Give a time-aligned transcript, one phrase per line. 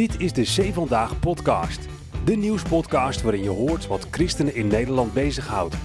[0.00, 1.88] Dit is de Zee Vandaag podcast.
[2.24, 5.76] De nieuwspodcast waarin je hoort wat christenen in Nederland bezighoudt.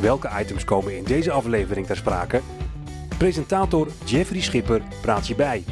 [0.00, 2.40] Welke items komen in deze aflevering ter sprake?
[3.18, 5.64] Presentator Jeffrey Schipper praat je bij.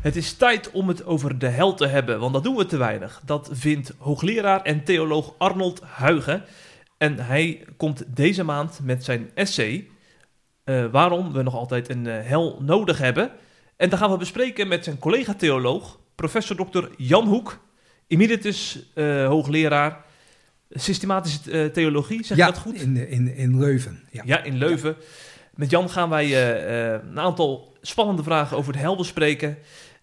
[0.00, 2.76] Het is tijd om het over de hel te hebben, want dat doen we te
[2.76, 3.22] weinig.
[3.24, 6.44] Dat vindt hoogleraar en theoloog Arnold Huigen.
[6.98, 9.88] En hij komt deze maand met zijn essay
[10.68, 13.30] uh, waarom we nog altijd een uh, hel nodig hebben.
[13.76, 16.84] En daar gaan we bespreken met zijn collega-theoloog, professor Dr.
[16.96, 17.58] Jan Hoek,
[18.06, 20.04] emeritus uh, hoogleraar
[20.70, 22.82] systematische theologie, zeg ja, dat goed?
[22.82, 24.02] In, in, in Leuven.
[24.10, 24.96] Ja, ja in Leuven.
[24.98, 25.04] Ja.
[25.54, 26.52] Met Jan gaan wij
[27.00, 29.58] een aantal spannende vragen over de hel bespreken.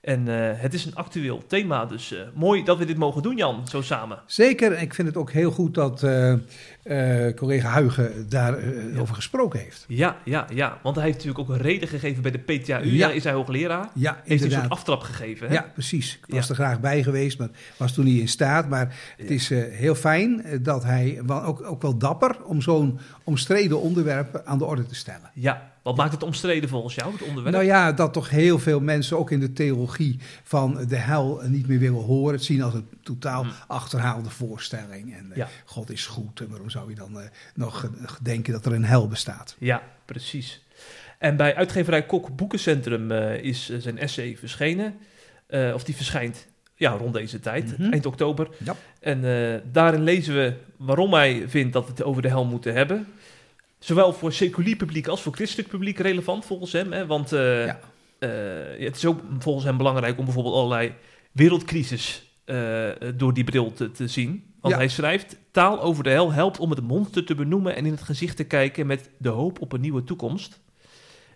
[0.06, 3.36] En uh, het is een actueel thema, dus uh, mooi dat we dit mogen doen,
[3.36, 4.20] Jan, zo samen.
[4.26, 9.60] Zeker, en ik vind het ook heel goed dat uh, collega Huigen daarover over gesproken
[9.60, 9.86] heeft.
[9.88, 12.84] Ja, ja, ja, want hij heeft natuurlijk ook een reden gegeven bij de PTAU.
[12.84, 13.08] Ja.
[13.08, 13.90] Daar is hij hoogleraar.
[13.94, 15.48] Ja, heeft hij een soort aftrap gegeven.
[15.48, 15.54] Hè?
[15.54, 16.20] Ja, precies.
[16.28, 18.70] Ik was er graag bij geweest, maar was toen niet in staat.
[18.70, 24.42] Maar het is heel fijn dat hij, ook, ook wel dapper, om zo'n omstreden onderwerp
[24.46, 25.32] aan de orde te stellen.
[25.34, 27.56] Ja, wat maakt het omstreden volgens jou, het onderwerp?
[27.56, 31.68] Nou ja, dat toch heel veel mensen, ook in de theologie, van de hel niet
[31.68, 32.34] meer willen horen.
[32.34, 33.54] Het zien als een totaal hmm.
[33.68, 35.16] achterhaalde voorstelling.
[35.16, 35.48] En ja.
[35.66, 36.40] God is goed.
[36.40, 37.24] En waarom zou je dan uh,
[37.56, 37.90] nog
[38.22, 39.56] denken dat er een hel bestaat?
[39.60, 40.64] Ja, precies.
[41.20, 44.98] En bij uitgeverij Kok Boekencentrum uh, is zijn essay verschenen.
[45.50, 47.92] Uh, of die verschijnt ja, rond deze tijd, mm -hmm.
[47.92, 48.50] eind oktober.
[48.64, 48.76] Ja.
[49.00, 49.22] En
[49.72, 53.08] daarin lezen we waarom hij vindt dat we het over de hel moeten hebben.
[53.80, 56.92] Zowel voor seculier publiek als voor christelijk publiek relevant volgens hem.
[56.92, 57.06] Hè?
[57.06, 57.80] Want uh, ja.
[58.20, 60.94] uh, het is ook volgens hem belangrijk om bijvoorbeeld allerlei
[61.32, 64.54] wereldcrisis uh, door die bril te, te zien.
[64.62, 64.80] Want ja.
[64.80, 68.02] hij schrijft: taal over de hel helpt om het monster te benoemen en in het
[68.02, 70.60] gezicht te kijken met de hoop op een nieuwe toekomst.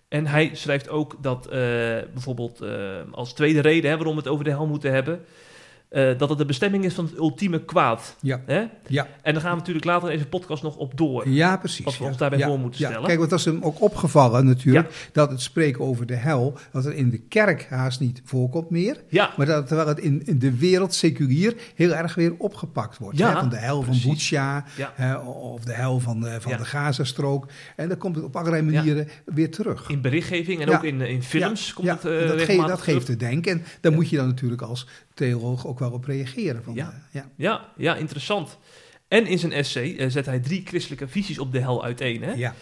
[0.08, 1.48] En hij schrijft ook dat
[2.12, 2.62] bijvoorbeeld
[3.10, 5.24] als tweede reden hè, waarom we het over de hel moeten hebben.
[5.90, 8.16] Uh, dat het de bestemming is van het ultieme kwaad.
[8.20, 8.40] Ja.
[8.46, 8.64] Hè?
[8.86, 9.06] ja.
[9.22, 11.28] En dan gaan we natuurlijk later in deze podcast nog op door.
[11.28, 11.84] Ja, precies.
[11.84, 12.08] Wat we ja.
[12.08, 12.46] ons daarbij ja.
[12.46, 13.06] voor moeten stellen.
[13.06, 16.84] Kijk, want dat is hem ook opgevallen natuurlijk, dat het spreken over de hel, dat
[16.84, 18.96] het in de kerk haast niet voorkomt meer.
[19.08, 19.32] Ja.
[19.36, 23.18] Maar dat terwijl het in, in de wereld seculier heel erg weer opgepakt wordt.
[23.18, 23.38] Ja, hè?
[23.38, 24.02] Van de hel precies.
[24.02, 24.92] van Butsja, Ja.
[24.94, 27.46] hè, of de hel van, de, van de Gazastrook.
[27.76, 29.88] En dan komt het op allerlei manieren weer terug.
[29.88, 33.16] In berichtgeving en ook in, in films komt het dat, geeft, regelmatig dat geeft te
[33.16, 33.52] denken.
[33.52, 36.62] En daar moet je dan natuurlijk als theoloog ook wel op reageren.
[36.64, 36.88] Van, Ja.
[36.88, 37.28] eh, ja.
[37.36, 38.58] Ja, ja, interessant.
[39.08, 42.22] En in zijn essay eh, zet hij drie christelijke visies op de hel uiteen.
[42.22, 42.32] Hè?
[42.32, 42.54] Ja.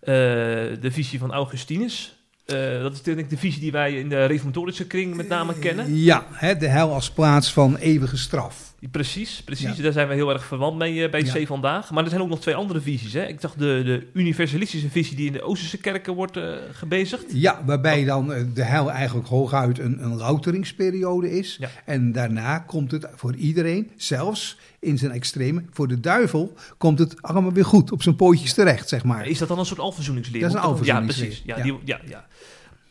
[0.00, 0.12] Eh,
[0.80, 2.10] de visie van Augustinus.
[2.82, 5.96] Dat is denk ik de visie die wij in de reformatorische kring met name kennen.
[5.96, 8.74] Ja, hè, de hel als plaats van eeuwige straf.
[8.90, 9.76] Precies, precies.
[9.76, 9.82] Ja.
[9.82, 11.32] Daar zijn we heel erg verwant mee eh, bij Ja.
[11.32, 11.90] C vandaag.
[11.90, 13.12] Maar er zijn ook nog twee andere visies.
[13.12, 13.26] Hè?
[13.26, 17.24] Ik dacht de, de universalistische visie die in de Oosterse kerken wordt eh, gebezigd.
[17.28, 21.56] Ja, waarbij dan eh, de hel eigenlijk hooguit een, een louteringsperiode is.
[21.60, 21.68] Ja.
[21.84, 27.22] En daarna komt het voor iedereen, zelfs in zijn extreme, voor de duivel komt het
[27.22, 29.26] allemaal weer goed, op zijn pootjes terecht, zeg maar.
[29.26, 30.40] Is dat dan een soort alverzoeningsleer?
[30.40, 31.42] Dat is een Ja, alverzoeningsleer, precies.
[31.46, 31.62] Ja, ja.
[31.62, 32.26] Die, ja, ja.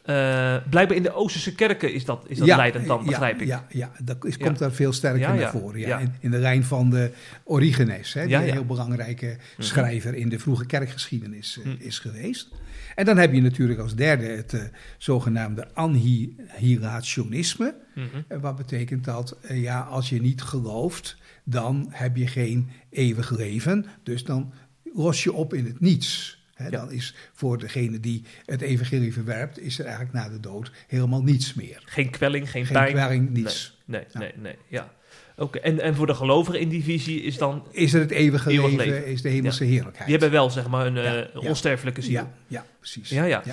[0.05, 3.41] Eh, blijkbaar in de Oosterse kerken is dat, is dat ja, leidend dan, ja, begrijp
[3.41, 3.47] ik.
[3.47, 4.45] Ja, ja dat is, Ja.
[4.45, 5.79] komt daar veel sterker Ja, naar ja, voren.
[5.79, 5.88] Ja.
[5.88, 5.99] ja.
[5.99, 7.11] In, in de lijn van de
[7.43, 8.51] Origenes, hè, die Ja, een ja.
[8.53, 11.75] heel belangrijke schrijver in de vroege kerkgeschiedenis eh, Mhm.
[11.79, 12.49] is geweest.
[12.95, 14.61] En dan heb je natuurlijk als derde het eh,
[14.97, 17.75] zogenaamde annihilationisme.
[17.95, 18.39] Mhm.
[18.39, 23.85] Wat betekent dat, ja, als je niet gelooft, dan heb je geen eeuwig leven.
[24.03, 24.53] Dus dan
[24.93, 26.34] los je op in het niets.
[26.69, 31.23] Dan is voor degene die het evangelie verwerpt, is er eigenlijk na de dood helemaal
[31.23, 31.81] niets meer.
[31.85, 32.93] Geen kwelling, geen, Geen pijn.
[32.93, 33.77] kwelling, niets.
[33.85, 34.55] Nee, nee, nee.
[34.67, 34.93] Ja.
[35.38, 37.67] Oké, en, en voor de gelovigen in die visie is dan...
[37.71, 39.05] Is er het eeuwige Eeuwig leven, leven.
[39.11, 40.05] is de hemelse heerlijkheid.
[40.09, 42.11] Die hebben wel, zeg maar, een Ja, eh, onsterfelijke ziel.
[42.13, 43.09] ja, ja, precies.
[43.09, 43.43] Ja, ja.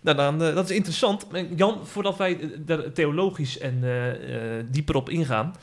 [0.00, 1.26] Nou, dan, eh, dat is interessant.
[1.56, 5.54] Jan, voordat wij eh, daar theologisch en eh, eh, dieper op ingaan...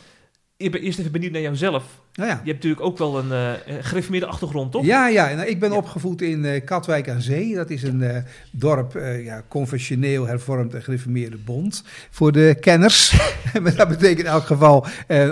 [0.58, 1.84] Ik ben eerst even benieuwd naar jouzelf.
[2.14, 2.36] Nou ja.
[2.44, 4.86] Je hebt natuurlijk ook wel een gereformeerde achtergrond, toch?
[4.86, 5.34] Ja, ja.
[5.34, 5.76] Nou, ik ben Ja.
[5.76, 7.56] opgevoed in eh, Katwijk aan Zee.
[7.56, 8.94] Dat is een eh, dorp,
[9.24, 11.84] ja, confessioneel hervormd en gereformeerde bond.
[12.10, 13.16] Voor de kenners.
[13.62, 14.86] Maar dat betekent in elk geval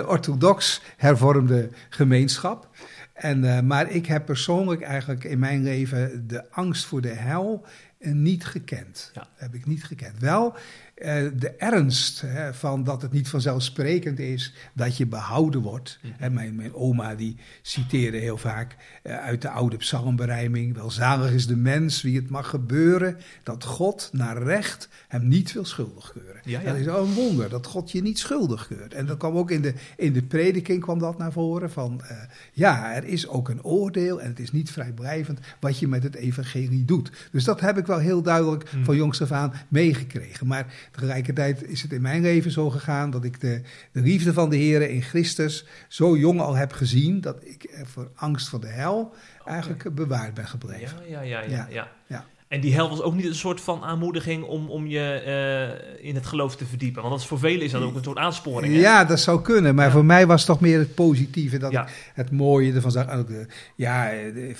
[0.06, 2.68] orthodox hervormde gemeenschap.
[3.12, 7.64] En, maar ik heb persoonlijk eigenlijk in mijn leven de angst voor de hel
[7.98, 9.10] niet gekend.
[9.14, 9.26] Ja.
[9.34, 10.18] Heb ik niet gekend.
[10.18, 10.54] Wel
[10.96, 15.98] eh, de ernst hè, van dat het niet vanzelfsprekend is dat je behouden wordt.
[16.02, 16.32] Mhm.
[16.32, 20.74] Mijn, mijn oma die citeerde heel vaak eh, uit de oude psalmberijming.
[20.74, 25.64] Welzalig is de mens wie het mag gebeuren dat God naar recht hem niet wil
[25.64, 26.40] schuldig keuren.
[26.44, 26.66] Ja, ja.
[26.66, 28.94] Dat is ook een wonder dat God je niet schuldig keurt.
[28.94, 32.16] En dat kwam ook in de, in de prediking kwam dat naar voren van eh,
[32.52, 36.14] ja, er is ook een oordeel en het is niet vrijblijvend wat je met het
[36.14, 37.10] evangelie doet.
[37.32, 38.84] Dus dat heb ik wel heel duidelijk Hmm.
[38.84, 40.46] van jongs af aan meegekregen.
[40.46, 43.62] Maar tegelijkertijd is het in mijn leven zo gegaan dat ik de,
[43.92, 48.10] de liefde van de Heer in Christus zo jong al heb gezien dat ik voor
[48.14, 50.98] angst voor de hel eigenlijk bewaard ben gebleven.
[51.08, 52.24] Ja, ja, ja, ja, Ja, ja.
[52.48, 56.14] En die hel was ook niet een soort van aanmoediging om, om je eh, in
[56.14, 57.00] het geloof te verdiepen.
[57.02, 58.74] Want dat is, voor velen is dat ook een soort aansporing.
[58.74, 58.80] hè?
[58.80, 59.74] Ja, dat zou kunnen.
[59.74, 59.92] Maar Ja.
[59.92, 61.58] voor mij was het toch meer het positieve.
[61.58, 61.86] Dat Ja.
[62.14, 63.10] het mooie ervan zag.
[63.10, 64.10] Ook de, ja,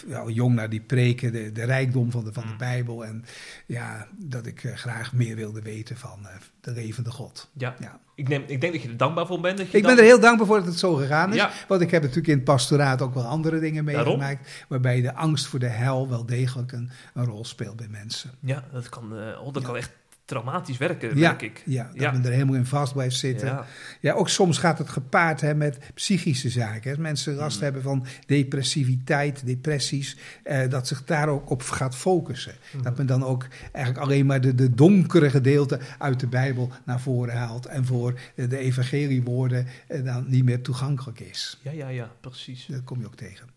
[0.08, 2.58] ja, jong naar die preken, de, de rijkdom van de, van de Mm.
[2.58, 3.04] Bijbel.
[3.04, 3.24] En
[3.66, 6.28] ja, dat ik eh, graag meer wilde weten van eh,
[6.60, 7.48] de levende God.
[7.52, 7.74] Ja.
[7.80, 7.98] Ja.
[8.14, 9.58] Ik, neem, ik denk dat je er dankbaar voor bent.
[9.58, 11.36] Dat je Ik ben er heel dankbaar voor dat het zo gegaan is.
[11.36, 11.50] Ja.
[11.68, 14.64] Want ik heb natuurlijk in het pastoraat ook wel andere dingen meegemaakt.
[14.68, 18.30] Waarbij de angst voor de hel wel degelijk een, een rol speelt bij mensen.
[18.40, 19.68] Ja, dat kan, eh, oh, dat Ja.
[19.68, 19.90] kan echt
[20.24, 21.62] traumatisch werken, Ja, merk ik.
[21.66, 22.10] Ja, dat Ja.
[22.12, 23.46] men er helemaal in vast blijft zitten.
[23.48, 23.66] Ja.
[24.00, 26.90] Ja, ook soms gaat het gepaard hè, met psychische zaken.
[26.90, 26.98] hè.
[27.00, 27.62] Mensen last Mm.
[27.62, 32.54] hebben van depressiviteit, depressies, eh, dat zich daar ook op gaat focussen.
[32.72, 32.82] Mhm.
[32.82, 37.00] Dat men dan ook eigenlijk alleen maar de, de donkere gedeelten uit de Bijbel naar
[37.00, 41.58] voren haalt en voor eh, de evangeliewoorden eh, dan niet meer toegankelijk is.
[41.62, 42.66] Ja, ja, ja, precies.
[42.70, 43.48] Dat kom je ook tegen.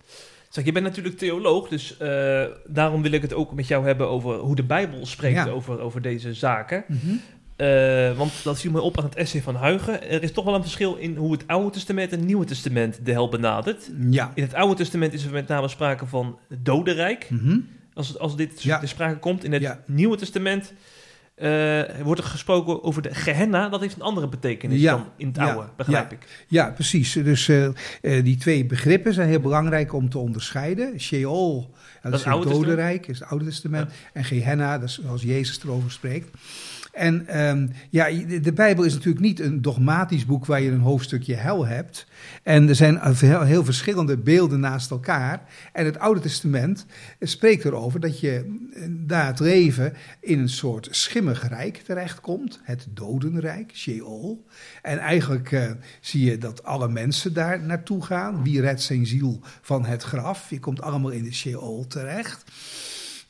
[0.50, 4.08] Zeg, je bent natuurlijk theoloog, dus eh, daarom wil ik het ook met jou hebben
[4.10, 5.48] over hoe de Bijbel spreekt Ja.
[5.48, 6.84] over, over deze zaken.
[7.56, 10.10] Eh, want dat viel me op aan het essay van Huigen.
[10.10, 13.00] Er is toch wel een verschil in hoe het Oude Testament en het Nieuwe Testament
[13.06, 13.90] de hel benadert.
[14.10, 14.32] Ja.
[14.36, 17.28] In het Oude Testament is er met name sprake van het dodenrijk.
[17.30, 17.58] Mhm.
[17.94, 18.80] Als, als dit Ja.
[18.80, 19.44] ter sprake komt.
[19.44, 19.78] In het.
[19.86, 20.74] Nieuwe Testament
[21.40, 23.70] eh, wordt er gesproken over de Gehenna.
[23.70, 24.92] Dat heeft een andere betekenis Ja.
[24.92, 25.52] dan in het Ja.
[25.52, 26.46] oude, begrijp ik.
[26.48, 27.14] Ja, precies.
[27.14, 27.74] Dus eh, eh,
[28.24, 31.00] die twee begrippen zijn heel belangrijk om te onderscheiden.
[31.00, 33.92] Sheol, dat, is is het dodenrijk, is het Oude Testament.
[34.14, 36.30] En Gehenna, dat is zoals Jezus erover spreekt.
[37.00, 38.10] En ehm, ja,
[38.42, 42.08] de, Bijbel is natuurlijk niet een dogmatisch boek waar je een hoofdstukje hel hebt.
[42.44, 45.42] En er zijn heel, heel verschillende beelden naast elkaar.
[45.74, 46.86] En het Oude Testament
[47.20, 52.60] spreekt erover dat je eh, na het leven in een soort schimmig rijk terechtkomt.
[52.64, 54.46] Het dodenrijk, Sheol.
[54.82, 55.72] En eigenlijk eh,
[56.02, 58.44] zie je dat alle mensen daar naartoe gaan.
[58.44, 60.50] Wie redt zijn ziel van het graf?
[60.50, 62.44] Je komt allemaal in de Sheol terecht.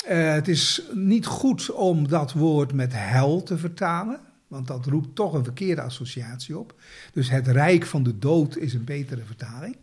[0.10, 4.20] Eh, het is niet goed om dat woord met hel te vertalen.
[4.48, 6.74] Want dat roept toch een verkeerde associatie op.
[7.14, 9.78] Dus het rijk van de dood is een betere vertaling.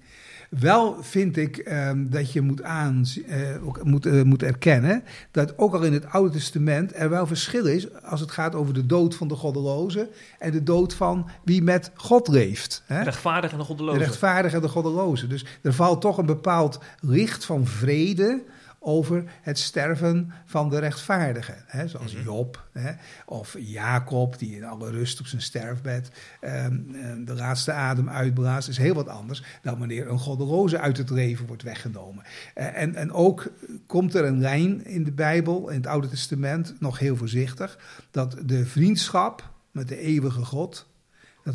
[0.50, 5.58] Wel vind ik ehm, dat je moet, aan, eh, ook moet, eh, moet erkennen dat
[5.58, 8.86] ook al in het Oude Testament er wel verschil is als het gaat over de
[8.86, 10.08] dood van de goddeloze
[10.38, 12.82] en de dood van wie met God leeft.
[12.86, 13.02] Hè?
[13.02, 13.98] Rechtvaardig en de De goddeloze.
[13.98, 15.26] rechtvaardige en de goddeloze.
[15.26, 18.42] Dus er valt toch een bepaald licht van vrede
[18.86, 21.54] over het sterven van de rechtvaardige.
[21.66, 21.88] Hè?
[21.88, 22.24] Zoals Mhm.
[22.24, 22.92] Job hè?
[23.26, 26.10] of Jacob, die in alle rust op zijn sterfbed
[26.40, 26.54] ehm,
[26.94, 28.68] eh, de laatste adem uitblaast.
[28.68, 32.24] is heel wat anders dan wanneer een goddeloze uit het leven wordt weggenomen.
[32.54, 33.50] Eh, en, en ook
[33.86, 37.78] komt er een lijn in de Bijbel, in het Oude Testament, nog heel voorzichtig,
[38.10, 40.86] dat de vriendschap met de eeuwige God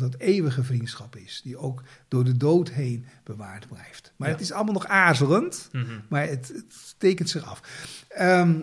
[0.12, 4.12] dat eeuwige vriendschap is, die ook door de dood heen bewaard blijft.
[4.16, 4.34] Maar Ja.
[4.34, 5.84] het is allemaal nog aarzelend, Mhm.
[6.08, 7.60] maar het, het tekent zich af.
[8.08, 8.54] Ehm,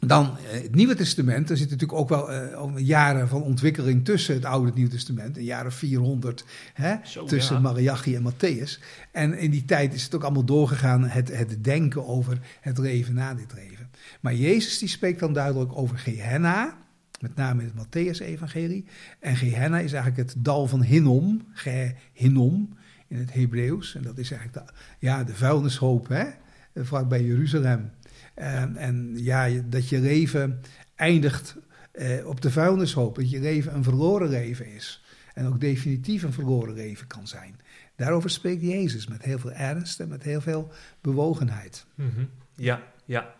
[0.00, 4.34] dan eh, het Nieuwe Testament, er zitten natuurlijk ook wel eh, jaren van ontwikkeling tussen
[4.34, 7.60] het Oude en het Nieuwe Testament, een jaren 400 hè, Zo, tussen ja.
[7.60, 8.82] Malachi en Matthäus.
[9.12, 13.14] En in die tijd is het ook allemaal doorgegaan, het, het denken over het leven
[13.14, 13.90] na dit leven.
[14.20, 16.76] Maar Jezus die spreekt dan duidelijk over Gehenna,
[17.20, 18.84] met name in het Matthäus-evangelie.
[19.20, 22.76] En Gehenna is eigenlijk het dal van Hinnom, Gehinnom
[23.08, 23.94] in het Hebreeuws.
[23.94, 26.26] En dat is eigenlijk de, ja, de vuilnishoop, hè,
[26.74, 27.90] vlak bij Jeruzalem.
[28.34, 30.60] En, en ja, dat je leven
[30.94, 31.56] eindigt
[31.92, 33.14] eh, op de vuilnishoop.
[33.16, 35.02] Dat je leven een verloren leven is.
[35.34, 37.60] En ook definitief een verloren leven kan zijn.
[37.96, 41.86] Daarover spreekt Jezus met heel veel ernst en met heel veel bewogenheid.
[41.94, 42.24] Mhm.
[42.54, 43.34] Ja, ja.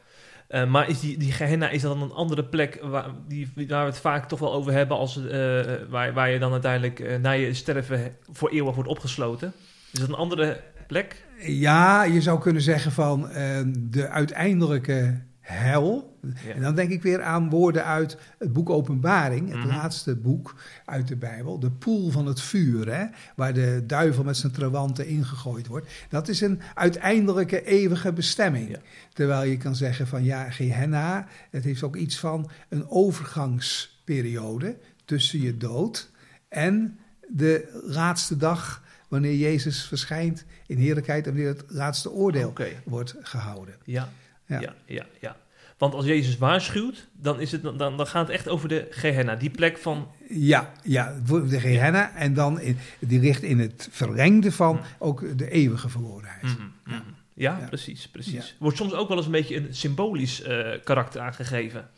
[0.49, 4.01] Eh, maar is die, Gehenna, is dan een andere plek waar, die, waar we het
[4.01, 7.55] vaak toch wel over hebben, als, eh, waar, waar je dan uiteindelijk eh, na je
[7.55, 9.53] sterven voor eeuwig wordt opgesloten?
[9.93, 11.25] Is dat een andere plek?
[11.39, 13.29] Ja, je zou kunnen zeggen van
[13.77, 16.19] de uiteindelijke hel.
[16.47, 16.53] Ja.
[16.55, 19.67] En dan denk ik weer aan woorden uit het boek Openbaring, het Mhm.
[19.69, 21.59] laatste boek uit de Bijbel.
[21.59, 23.05] De poel van het vuur, hè,
[23.37, 25.87] waar de duivel met zijn trawanten ingegooid wordt.
[26.09, 28.69] Dat is een uiteindelijke eeuwige bestemming.
[28.71, 28.79] Ja.
[29.13, 35.41] Terwijl je kan zeggen van ja, Gehenna, het heeft ook iets van een overgangsperiode tussen
[35.41, 36.11] je dood
[36.49, 42.53] en de laatste dag wanneer Jezus verschijnt in heerlijkheid en wanneer het laatste oordeel
[42.85, 43.75] wordt gehouden.
[43.85, 44.09] Ja.
[44.49, 44.61] Ja.
[44.61, 44.75] Ja.
[44.87, 45.37] ja, ja,
[45.79, 49.35] Want als Jezus waarschuwt, dan, is het, dan, dan gaat het echt over de Gehenna.
[49.37, 50.09] Die plek van...
[50.29, 54.85] Ja, ja, de Gehenna en dan in, die ligt in het verlengde van Mhm.
[54.99, 56.43] ook de eeuwige verlorenheid.
[56.43, 57.01] Mhm, mhm.
[57.35, 58.57] Ja, precies, precies.
[58.59, 60.43] Wordt soms ook wel eens een beetje een symbolisch
[60.85, 61.89] karakter aangegeven.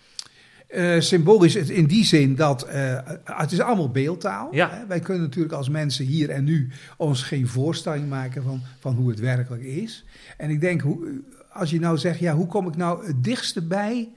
[0.75, 4.55] Uh, symbolisch in die zin dat uh, het is allemaal beeldtaal.
[4.55, 4.85] Ja.
[4.89, 9.11] Wij kunnen natuurlijk als mensen hier en nu ons geen voorstelling maken van, van hoe
[9.11, 10.05] het werkelijk is.
[10.37, 11.21] En ik denk, hoe,
[11.53, 14.09] als je nou zegt, ja, hoe kom ik nou het dichtste bij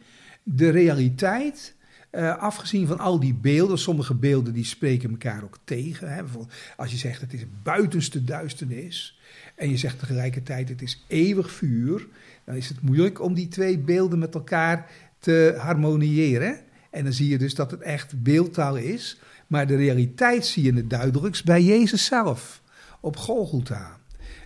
[0.43, 1.75] de realiteit?
[2.11, 6.13] Uh, afgezien van al die beelden, sommige beelden die spreken elkaar ook tegen.
[6.13, 6.21] Hè.
[6.21, 9.19] Bijvoorbeeld als je zegt het is buitenste duisternis
[9.55, 12.07] en je zegt tegelijkertijd het is eeuwig vuur,
[12.43, 16.59] dan is het moeilijk om die twee beelden met elkaar te harmoniëren.
[16.89, 19.19] En dan zie je dus dat het echt beeldtaal is.
[19.47, 22.61] Maar de realiteit zie je het duidelijkst bij Jezus zelf,
[22.99, 23.99] op Golgotha.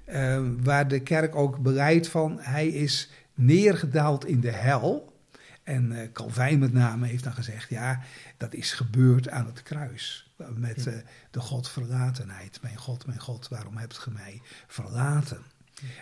[0.09, 5.15] Uh, waar de kerk ook bereidt van, hij is neergedaald in de hel.
[5.63, 8.01] En uh, Calvijn met name heeft dan gezegd, ja,
[8.37, 10.31] dat is gebeurd aan het kruis.
[10.55, 10.93] Met uh,
[11.31, 12.61] de Godverlatenheid.
[12.61, 15.41] Mijn God, mijn God, waarom hebt ge mij verlaten?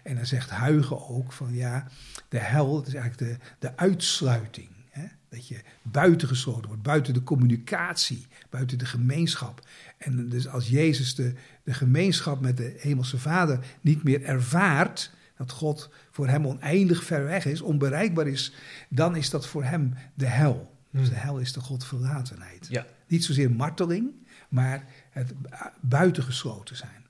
[0.04, 1.88] En dan zegt Huigen ook van ja,
[2.30, 4.70] de hel is eigenlijk de, de uitsluiting.
[4.96, 5.06] Hè?
[5.30, 9.68] Dat je buitengesloten wordt, buiten de communicatie, buiten de gemeenschap.
[9.98, 11.34] En dus als Jezus de,
[11.64, 17.24] de gemeenschap met de Hemelse Vader niet meer ervaart, dat God voor hem oneindig ver
[17.24, 18.54] weg is, onbereikbaar is,
[18.90, 20.74] dan is dat voor hem de hel.
[20.92, 22.68] Dus de hel is de Godverlatenheid.
[22.70, 22.86] Ja.
[23.08, 24.12] Niet zozeer marteling,
[24.50, 25.34] maar het
[25.82, 27.05] buitengesloten zijn.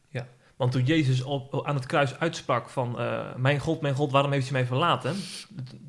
[0.55, 2.95] Want toen Jezus op, aan het kruis uitsprak van...
[3.01, 5.15] Uh, mijn God, mijn God, waarom heeft u mij verlaten?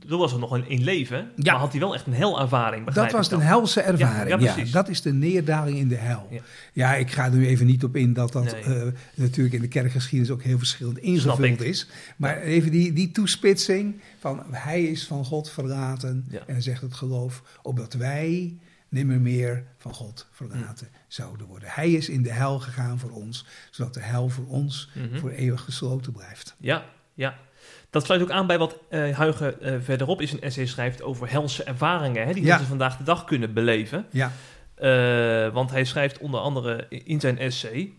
[0.08, 1.52] Toen was er nog een, in leven, ja.
[1.52, 2.90] maar had hij wel echt een helervaring.
[2.90, 6.28] Dat was een helse ervaring, ja, ja, Dat is de neerdaling in de hel.
[6.72, 6.94] Ja.
[6.94, 8.82] ik ga er nu even niet op in dat dat uh,
[9.14, 10.34] natuurlijk in de kerkgeschiedenis...
[10.34, 11.88] ook heel verschillend ingevuld is.
[12.16, 16.26] Maar even die, die toespitsing van hij is van God verlaten...
[16.30, 18.56] en hij zegt het geloof, opdat wij
[18.88, 21.68] nimmer meer van God verlaten zouden worden.
[21.72, 25.18] Hij is in de hel gegaan voor ons, zodat de hel voor ons mhm.
[25.18, 26.54] voor eeuwig gesloten blijft.
[26.58, 27.36] Ja, ja.
[27.90, 31.30] Dat sluit ook aan bij wat uh, Huigen uh, verderop in zijn essay schrijft over
[31.30, 32.48] helse ervaringen, hè, die ja.
[32.48, 34.06] mensen vandaag de dag kunnen beleven.
[34.10, 34.32] Ja.
[34.78, 37.92] Uh, want hij schrijft onder andere in zijn essay: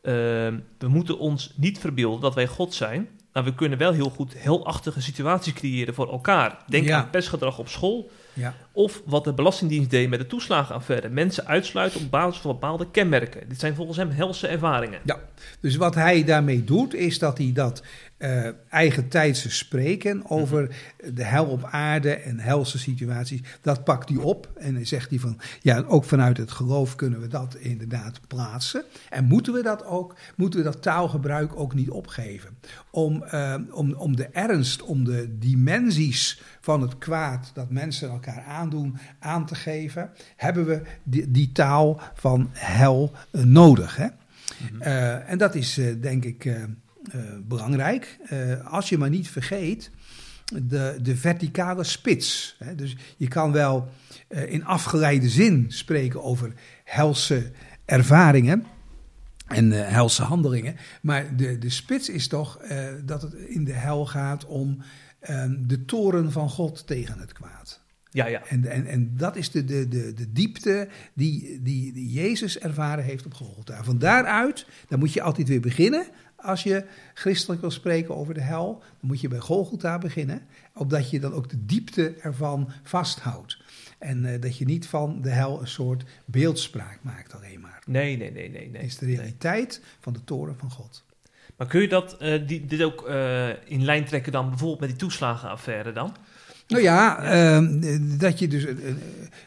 [0.00, 4.34] We moeten ons niet verbeelden dat wij God zijn, maar we kunnen wel heel goed
[4.38, 6.58] helachtige situaties creëren voor elkaar.
[6.66, 8.54] Denk aan pestgedrag op school, ja.
[8.76, 11.08] Of wat de Belastingdienst deed met de toeslagenaffaire.
[11.08, 13.48] Mensen uitsluiten op basis van bepaalde kenmerken.
[13.48, 15.00] Dit zijn volgens hem helse ervaringen.
[15.04, 15.20] Ja,
[15.60, 17.82] dus wat hij daarmee doet, is dat hij dat
[18.18, 20.76] uh, eigen tijdse spreken over
[21.12, 24.50] de hel op aarde en helse situaties, dat pakt hij op.
[24.56, 28.84] En dan zegt hij van, ja, ook vanuit het geloof kunnen we dat inderdaad plaatsen.
[29.10, 32.58] En moeten we dat ook, moeten we dat taalgebruik ook niet opgeven.
[32.90, 38.42] Om, uh, om, om de ernst, om de dimensies van het kwaad dat mensen elkaar
[38.66, 43.96] aandoen, aan te geven, hebben we die, die taal van hel nodig.
[43.96, 44.06] Hè?
[44.06, 44.14] Mm
[45.26, 46.64] en dat is denk ik uh,
[47.42, 48.18] belangrijk.
[48.64, 49.90] Als je maar niet vergeet
[50.44, 52.56] de, de verticale spits.
[52.58, 52.74] Hè.
[52.74, 53.88] Dus je kan wel
[54.28, 56.52] in afgeleide zin spreken over
[56.84, 57.50] helse
[57.84, 58.64] ervaringen
[59.46, 60.76] en helse handelingen.
[61.02, 62.58] Maar de, de spits is toch
[63.04, 64.82] dat het in de hel gaat om
[65.20, 67.84] ehm, de toren van God tegen het kwaad.
[68.16, 68.42] Ja, ja.
[68.48, 73.04] En, en, en dat is de, de, de, de diepte die, die, die Jezus ervaren
[73.04, 73.84] heeft op Golgotha.
[73.84, 76.06] Van daaruit, dan moet je altijd weer beginnen
[76.36, 80.42] als je christelijk wil spreken over de hel, dan moet je bij Golgotha beginnen,
[80.74, 83.58] opdat je dan ook de diepte ervan vasthoudt.
[83.98, 87.82] En uh, dat je niet van de hel een soort beeldspraak maakt alleen maar.
[87.86, 88.70] Nee, nee, nee, nee.
[88.70, 88.82] nee.
[88.82, 91.04] Het is de realiteit van de toren van God.
[91.56, 94.88] Maar kun je dat, uh, die, dit ook uh, in lijn trekken dan bijvoorbeeld met
[94.88, 96.16] die toeslagenaffaire dan?
[96.68, 98.98] Nou ja, uh, dat je dus een,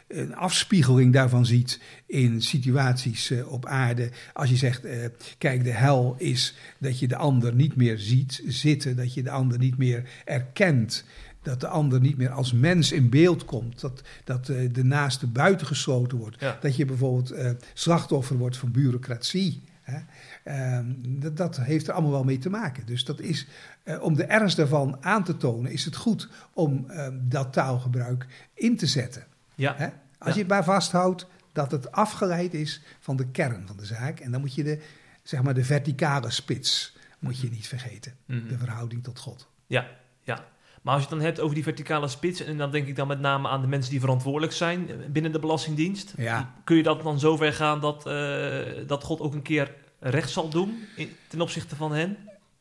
[0.08, 4.10] een, afspiegeling daarvan ziet in situaties uh, op aarde.
[4.32, 4.92] Als je zegt, uh,
[5.38, 9.30] kijk, de hel is dat je de ander niet meer ziet zitten, dat je de
[9.30, 11.04] ander niet meer erkent.
[11.42, 13.80] Dat de ander niet meer als mens in beeld komt.
[13.80, 16.40] Dat, dat de naaste buitengesloten wordt.
[16.40, 16.58] Ja.
[16.60, 17.34] Dat je bijvoorbeeld
[17.74, 19.60] slachtoffer wordt van bureaucratie.
[19.90, 20.00] Hè?
[20.44, 22.86] Ehm, dat, dat, heeft er allemaal wel mee te maken.
[22.86, 23.46] Dus dat is,
[23.84, 28.26] uh, om de ernst daarvan aan te tonen, is het goed om uh, dat taalgebruik
[28.54, 29.24] in te zetten.
[29.54, 29.74] Ja.
[29.76, 29.88] Hè?
[30.18, 34.20] Als je het maar vasthoudt dat het afgeleid is van de kern van de zaak.
[34.20, 34.82] En dan moet je de,
[35.22, 38.14] zeg maar de verticale spits moet je niet vergeten.
[38.26, 38.48] Mm -hmm.
[38.48, 39.48] De verhouding tot God.
[39.66, 39.88] Ja,
[40.22, 40.44] ja.
[40.80, 43.06] Maar als je het dan hebt over die verticale spits, en dan denk ik dan
[43.06, 46.14] met name aan de mensen die verantwoordelijk zijn binnen de Belastingdienst.
[46.16, 46.54] Ja.
[46.64, 50.48] Kun je dat dan zover gaan dat, uh, dat God ook een keer recht zal
[50.48, 52.16] doen in, ten opzichte van hen?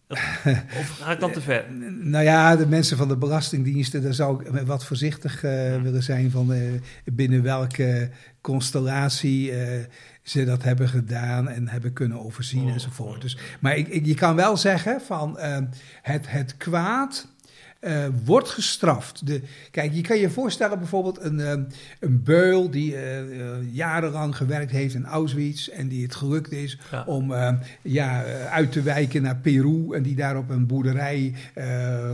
[0.80, 1.72] Of ga ik dan te ver?
[2.00, 6.32] Nou ja, de mensen van de Belastingdiensten, daar zou ik wat voorzichtig uh, willen zijn
[6.32, 8.10] van uh, binnen welke
[8.42, 9.54] constellatie
[10.24, 13.22] ze dat hebben gedaan en hebben kunnen overzien oh, enzovoort.
[13.22, 15.38] Dus, maar ik, ik, je kan wel zeggen van
[16.02, 17.28] het, het kwaad
[17.82, 19.26] uh, wordt gestraft.
[19.26, 21.52] De, kijk, je kan je voorstellen bijvoorbeeld een, uh,
[22.00, 27.04] een beul die uh, jarenlang gewerkt heeft in Auschwitz en die het gelukt is ja.
[27.04, 27.34] om
[27.82, 31.34] ja, uit te wijken naar Peru en die daar op een boerderij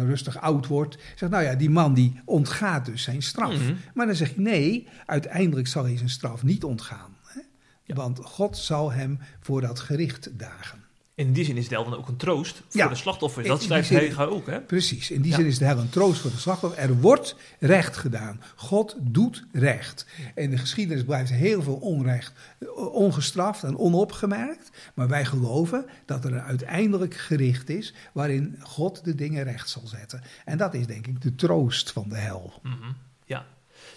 [0.06, 0.98] rustig oud wordt.
[1.16, 3.54] Zegt, nou ja, die man die ontgaat dus zijn straf.
[3.54, 3.78] Mm -hmm.
[3.94, 7.16] Maar dan zeg je nee, uiteindelijk zal hij zijn straf niet ontgaan.
[7.26, 7.42] Hè?
[7.84, 7.96] Ja.
[7.96, 10.85] Want God zal hem voor dat gericht dagen.
[11.16, 13.48] In die zin is de hel dan ook een troost voor ja, de slachtoffers.
[13.48, 14.62] Dat schrijft Hega ook, hè?
[14.62, 15.12] Precies.
[15.12, 15.38] In die ja.
[15.38, 16.82] zin is de hel een troost voor de slachtoffers.
[16.82, 18.42] Er wordt recht gedaan.
[18.56, 20.06] God doet recht.
[20.36, 22.34] In de geschiedenis blijft heel veel onrecht
[22.76, 24.70] ongestraft en onopgemerkt.
[24.94, 29.88] Maar wij geloven dat er een uiteindelijk gericht is waarin God de dingen recht zal
[29.88, 30.22] zetten.
[30.46, 32.54] En dat is denk ik de troost van de hel.
[32.64, 32.96] Mm -hmm.
[33.26, 33.46] Ja.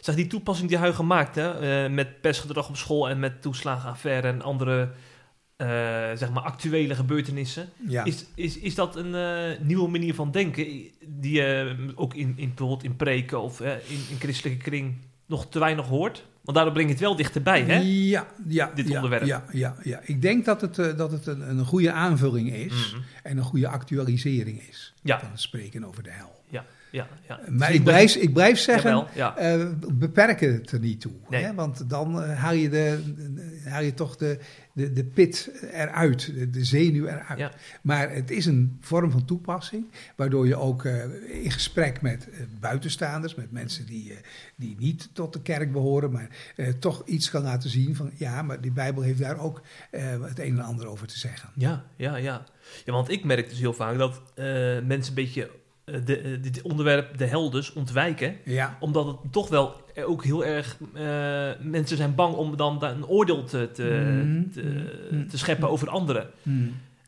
[0.00, 4.28] Zeg, die toepassing die Huigen maakt, hè, uh, met pestgedrag op school en met toeslagenaffaire
[4.28, 4.90] en andere
[5.62, 5.68] uh,
[6.14, 7.68] zeg maar actuele gebeurtenissen.
[7.88, 8.04] Ja.
[8.04, 10.64] Is, is, is dat een uh, nieuwe manier van denken
[11.06, 14.96] die je uh, ook in, in, bijvoorbeeld in preken of in, in christelijke kring
[15.26, 16.24] nog te weinig hoort?
[16.42, 17.78] Want daardoor breng je het wel dichterbij, hè?
[17.84, 19.24] Ja, ja dit ja, onderwerp.
[19.24, 20.00] Ja, ja, ja.
[20.02, 23.04] Ik denk dat het, dat het een, een goede aanvulling is mm -hmm.
[23.22, 25.20] en een goede actualisering is ja.
[25.20, 26.42] van het spreken over de hel.
[26.48, 26.64] Ja.
[26.90, 27.40] Ja, ja.
[27.48, 29.56] Maar ik blijf, ik blijf zeggen, Jawel, ja.
[29.56, 31.12] uh, beperk het er niet toe.
[31.28, 31.44] Nee.
[31.44, 31.54] Hè?
[31.54, 33.14] Want dan uh, haal, je de,
[33.64, 34.38] haal je toch de,
[34.78, 37.38] de, de pit eruit, de, de zenuw eruit.
[37.38, 37.52] Ja.
[37.82, 39.84] Maar het is een vorm van toepassing,
[40.16, 42.28] waardoor je ook uh, in gesprek met
[42.60, 44.12] buitenstaanders, met mensen die,
[44.56, 46.28] die niet tot de kerk behoren, maar
[46.78, 50.58] toch iets kan laten zien van ja, maar die Bijbel heeft daar ook het een
[50.58, 51.48] en ander over te zeggen.
[51.54, 52.44] Ja, ja, ja.
[52.84, 54.22] ja want ik merk dus heel vaak dat
[54.84, 55.50] mensen een beetje
[56.04, 58.36] de, dit onderwerp de hel dus ontwijken.
[58.44, 58.76] Ja.
[58.80, 60.76] Omdat het toch wel ook heel erg...
[60.94, 61.00] Uh,
[61.60, 63.82] mensen zijn bang om dan een oordeel te, te,
[64.24, 64.50] mm.
[64.52, 66.26] te, te, scheppen over anderen.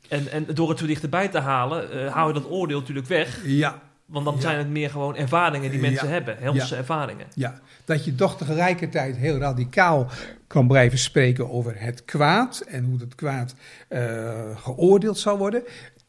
[0.09, 3.41] En, en door het zo dichterbij te halen, uh, hou je dat oordeel natuurlijk weg.
[3.45, 3.83] Ja.
[4.07, 4.41] Want dan ja.
[4.41, 6.13] zijn het meer gewoon ervaringen die mensen ja.
[6.13, 6.37] hebben.
[6.39, 6.81] Helse ja.
[6.81, 7.27] ervaringen.
[7.35, 10.11] Ja, dat je toch tegelijkertijd heel radicaal
[10.47, 12.61] kan blijven spreken over het kwaad...
[12.69, 13.55] en hoe dat kwaad
[13.89, 15.63] uh, geoordeeld zal worden.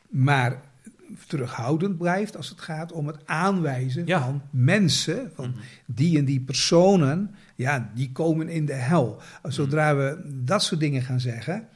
[0.10, 0.62] Maar
[1.28, 4.22] terughoudend blijft als het gaat om het aanwijzen ja.
[4.22, 5.62] van mensen, van mm -hmm.
[5.86, 9.22] die en die personen, ja, die komen in de hel.
[9.44, 11.68] Zodra we dat soort dingen gaan zeggen,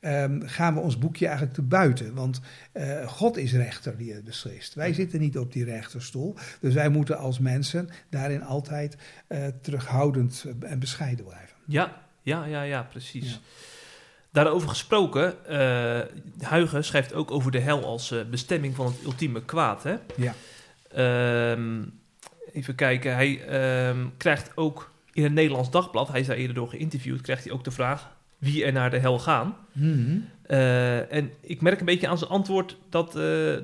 [0.00, 2.14] um, gaan we ons boekje eigenlijk te buiten.
[2.14, 2.40] Want
[2.74, 4.74] uh, God is rechter die het beslist.
[4.74, 6.36] Wij zitten niet op die rechterstoel.
[6.60, 8.96] Dus wij moeten als mensen daarin altijd
[9.28, 11.56] uh, terughoudend en bescheiden blijven.
[11.66, 13.30] Ja, ja, ja, ja precies.
[13.30, 13.38] Ja.
[14.32, 19.42] Daarover gesproken, uh, Huygen schrijft ook over de hel als uh, bestemming van het ultieme
[19.42, 19.82] kwaad.
[19.82, 19.94] Hè?
[20.16, 20.34] Ja.
[21.52, 22.00] Um,
[22.52, 23.40] even kijken, hij
[23.88, 27.52] um, krijgt ook in het Nederlands Dagblad, hij is daar eerder door geïnterviewd, krijgt hij
[27.52, 29.56] ook de vraag wie er naar de hel gaan.
[29.72, 30.28] Mm -hmm.
[30.48, 33.12] uh, en ik merk een beetje aan zijn antwoord dat,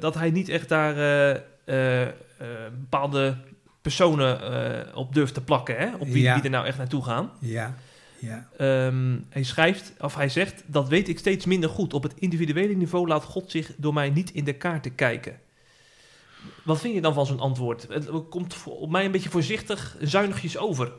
[0.00, 0.94] dat hij niet echt daar
[2.78, 3.36] bepaalde
[3.82, 5.94] personen op durft te plakken, hè?
[5.98, 6.34] op wie, ja.
[6.34, 7.30] wie er nou echt naartoe gaan.
[7.40, 7.74] Ja.
[8.18, 8.48] Ja.
[8.86, 11.94] Um, hij schrijft, of hij zegt, dat weet ik steeds minder goed.
[11.94, 15.38] Op het individuele niveau laat God zich door mij niet in de kaarten kijken.
[16.62, 17.86] Wat vind je dan van zo'n antwoord?
[17.88, 20.92] Het komt op mij een beetje voorzichtig, zuinigjes over.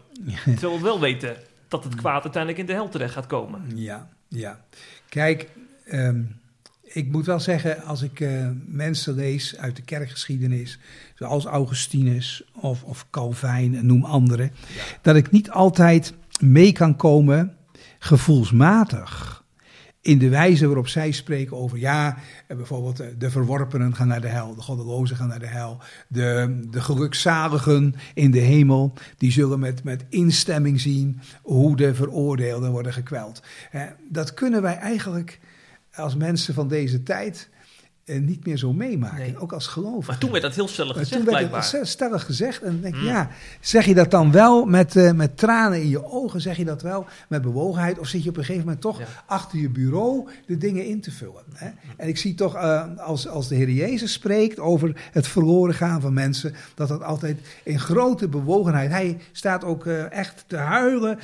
[0.43, 3.61] Terwijl we wel weten dat het kwaad uiteindelijk in de hel terecht gaat komen.
[3.75, 4.65] Ja, ja.
[5.09, 5.49] Kijk,
[5.91, 6.39] um,
[6.83, 10.79] ik moet wel zeggen, als ik uh, mensen lees uit de kerkgeschiedenis,
[11.15, 14.83] zoals Augustinus of, of Calvijn, noem anderen, ja.
[15.01, 17.57] dat ik niet altijd mee kan komen
[17.99, 19.45] gevoelsmatig.
[20.01, 24.55] In de wijze waarop zij spreken over, ja, bijvoorbeeld de verworpenen gaan naar de hel,
[24.55, 29.83] de goddelozen gaan naar de hel, de, de gelukzaligen in de hemel, die zullen met,
[29.83, 33.43] met instemming zien hoe de veroordeelden worden gekweld.
[34.09, 35.39] Dat kunnen wij eigenlijk
[35.93, 37.49] als mensen van deze tijd
[38.07, 39.39] uh, niet meer zo meemaken, nee.
[39.39, 40.07] ook als gelovig.
[40.07, 41.79] Maar toen werd dat heel stellig maar gezegd, toen werd blijkbaar.
[41.79, 43.07] het stellig gezegd en dan denk ik, mm.
[43.07, 46.65] ja, zeg je dat dan wel met, uh, met tranen in je ogen, zeg je
[46.65, 49.05] dat wel met bewogenheid, of zit je op een gegeven moment toch ja.
[49.25, 51.43] achter je bureau de dingen in te vullen?
[51.53, 51.69] Hè?
[51.97, 56.01] En ik zie toch, uh, als, als de Heer Jezus spreekt over het verloren gaan
[56.01, 61.19] van mensen, dat dat altijd in grote bewogenheid, hij staat ook echt te huilen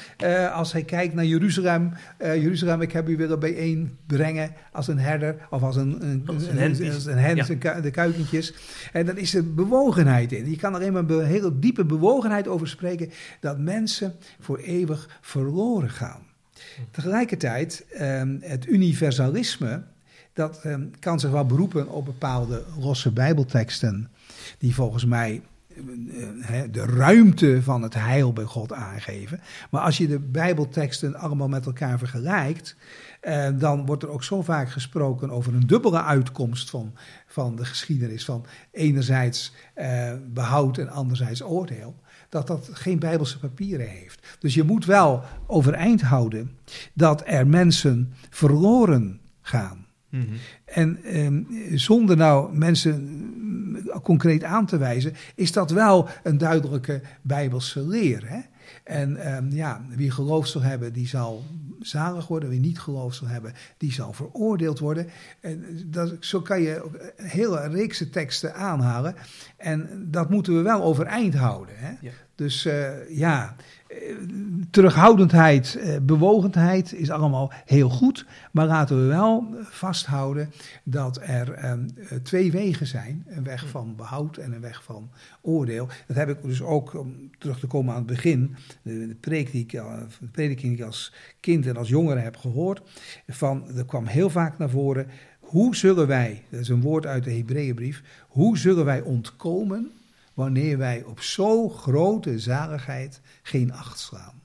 [0.53, 1.93] als hij kijkt naar Jeruzalem.
[2.19, 6.72] Jeruzalem, ik heb u willen bijeenbrengen als een herder of als een, een, een, een
[6.79, 7.81] een hens, ja.
[7.81, 8.53] de kuikentjes.
[8.91, 10.49] En dan is er bewogenheid in.
[10.49, 15.89] Je kan er eenmaal een hele diepe bewogenheid over spreken dat mensen voor eeuwig verloren
[15.89, 16.21] gaan.
[16.91, 19.83] Tegelijkertijd, um, het universalisme
[20.33, 24.09] dat ehm, kan zich wel beroepen op bepaalde losse Bijbelteksten,
[24.57, 25.41] die volgens mij
[26.41, 29.39] eh, de ruimte van het heil bij God aangeven.
[29.71, 32.75] Maar als je de Bijbelteksten allemaal met elkaar vergelijkt,
[33.23, 36.93] eh, dan wordt er ook zo vaak gesproken over een dubbele uitkomst van,
[37.27, 38.25] van de geschiedenis.
[38.25, 41.95] Van enerzijds eh, behoud en anderzijds oordeel.
[42.29, 44.37] Dat dat geen Bijbelse papieren heeft.
[44.39, 46.57] Dus je moet wel overeind houden
[46.93, 49.85] dat er mensen verloren gaan.
[50.09, 50.23] Mhm.
[50.65, 51.43] En ehm,
[51.77, 53.21] zonder nou mensen
[54.03, 58.29] concreet aan te wijzen, is dat wel een duidelijke Bijbelse leer.
[58.29, 58.39] Hè?
[58.83, 61.43] En ehm, ja, wie geloof zal hebben, die zal
[61.79, 62.49] zalig worden.
[62.49, 65.07] Wie niet geloof zal hebben, die zal veroordeeld worden.
[65.39, 69.15] En dat, zo kan je hele reekse teksten aanhalen.
[69.57, 71.75] En dat moeten we wel overeind houden.
[71.77, 72.09] Hè?
[72.35, 73.55] Dus uh, ja,
[74.69, 78.25] terughoudendheid, eh, bewogenheid is allemaal heel goed.
[78.51, 80.51] Maar laten we wel vasthouden
[80.83, 81.87] dat er ehm,
[82.23, 85.09] twee wegen zijn: een weg van behoud en een weg van
[85.41, 85.87] oordeel.
[86.07, 89.61] Dat heb ik dus ook, om terug te komen aan het begin, de, preek die
[89.61, 92.81] ik, de prediking die ik als kind en als jongere heb gehoord.
[93.27, 95.07] Van, er kwam heel vaak naar voren:
[95.39, 99.91] hoe zullen wij, dat is een woord uit de Hebreeënbrief, hoe zullen wij ontkomen
[100.33, 104.41] wanneer wij op zo grote zaligheid geen acht slaan.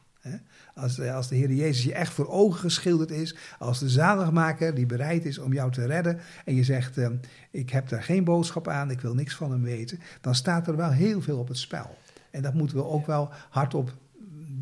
[0.74, 4.87] Als, als de Heer Jezus je echt voor ogen geschilderd is, als de zaligmaker die
[4.87, 7.09] bereid is om jou te redden en je zegt, uh,
[7.51, 10.77] ik heb daar geen boodschap aan, ik wil niks van hem weten, dan staat er
[10.77, 11.96] wel heel veel op het spel.
[12.31, 13.92] En dat moeten we ook wel hardop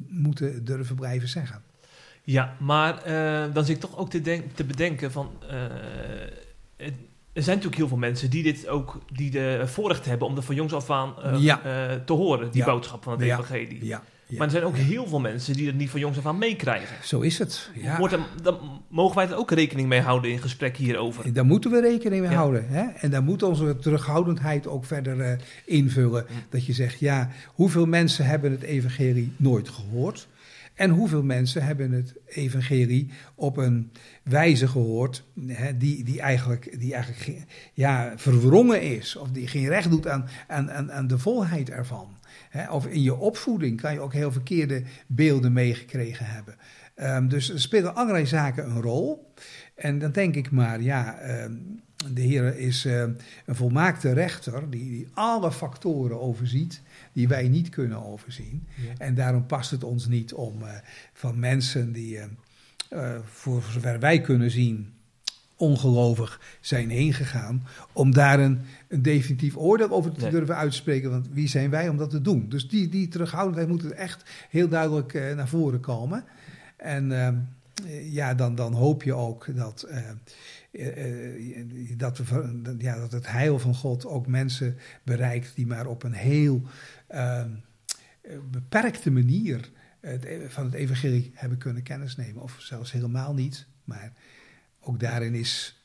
[0.09, 1.63] moeten durven blijven zeggen.
[2.23, 5.31] Ja, maar uh, dan zit ik toch ook te, te bedenken van...
[7.37, 10.43] er zijn natuurlijk heel veel mensen die dit ook die de voorrecht hebben om er
[10.43, 11.55] van jongs af aan uh,
[12.05, 13.85] te horen, die boodschap van het evangelie.
[13.85, 14.03] Ja.
[14.29, 16.97] Maar er zijn ook heel veel mensen die het niet van jongs af aan meekrijgen.
[17.05, 17.71] Zo is het.
[17.99, 21.33] Wordt er, dan mogen wij er ook rekening mee houden in gesprek hierover.
[21.33, 22.69] Daar moeten we rekening mee houden.
[22.69, 22.83] Hè?
[22.83, 26.27] En daar moet onze terughoudendheid ook verder uh, invullen.
[26.51, 30.29] Dat je zegt, ja, hoeveel mensen hebben het evangelie nooit gehoord?
[30.77, 36.95] En hoeveel mensen hebben het evangelie op een wijze gehoord hè, die, die eigenlijk, die
[36.95, 42.17] eigenlijk ja, verwrongen is, of die geen recht doet aan, aan, aan de volheid ervan.
[42.51, 46.55] Hè, of in je opvoeding kan je ook heel verkeerde beelden meegekregen hebben.
[46.97, 49.33] Um, dus er spelen allerlei zaken een rol.
[49.75, 51.45] En dan denk ik maar, ja, uh,
[52.15, 57.69] de Heer is uh, een volmaakte rechter die, die, alle factoren overziet die wij niet
[57.69, 58.67] kunnen overzien.
[58.99, 60.69] En daarom past het ons niet om uh,
[61.13, 62.19] van mensen die,
[63.25, 64.97] voor zover wij kunnen zien,
[65.57, 71.11] ongelovig zijn heen gegaan, om daar een, een definitief oordeel over te durven uitspreken.
[71.11, 72.49] Want wie zijn wij om dat te doen?
[72.49, 76.25] Dus die, die terughoudendheid moet er echt heel duidelijk uh, naar voren komen.
[76.77, 79.99] En uh, ja, dan, dan hoop je ook dat, uh,
[81.97, 86.13] dat, we, ja, dat het heil van God ook mensen bereikt die maar op een
[86.13, 86.63] heel
[87.07, 87.51] ehm,
[88.51, 92.43] beperkte manier het, van het evangelie hebben kunnen kennisnemen.
[92.43, 94.13] Of zelfs helemaal niet, maar
[94.81, 95.85] ook daarin is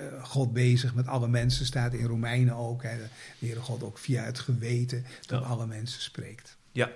[0.00, 2.82] uh, God bezig met alle mensen, staat in Romeinen ook.
[2.82, 6.56] Hè, de Heere God ook via het geweten tot alle mensen spreekt.
[6.72, 6.86] Ja,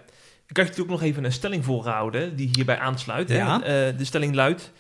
[0.47, 3.29] ik heb natuurlijk nog even een stelling voorgehouden die hierbij aansluit.
[3.29, 3.61] Ja.
[3.61, 3.91] Hè?
[3.91, 4.73] Uh, de stelling luidt,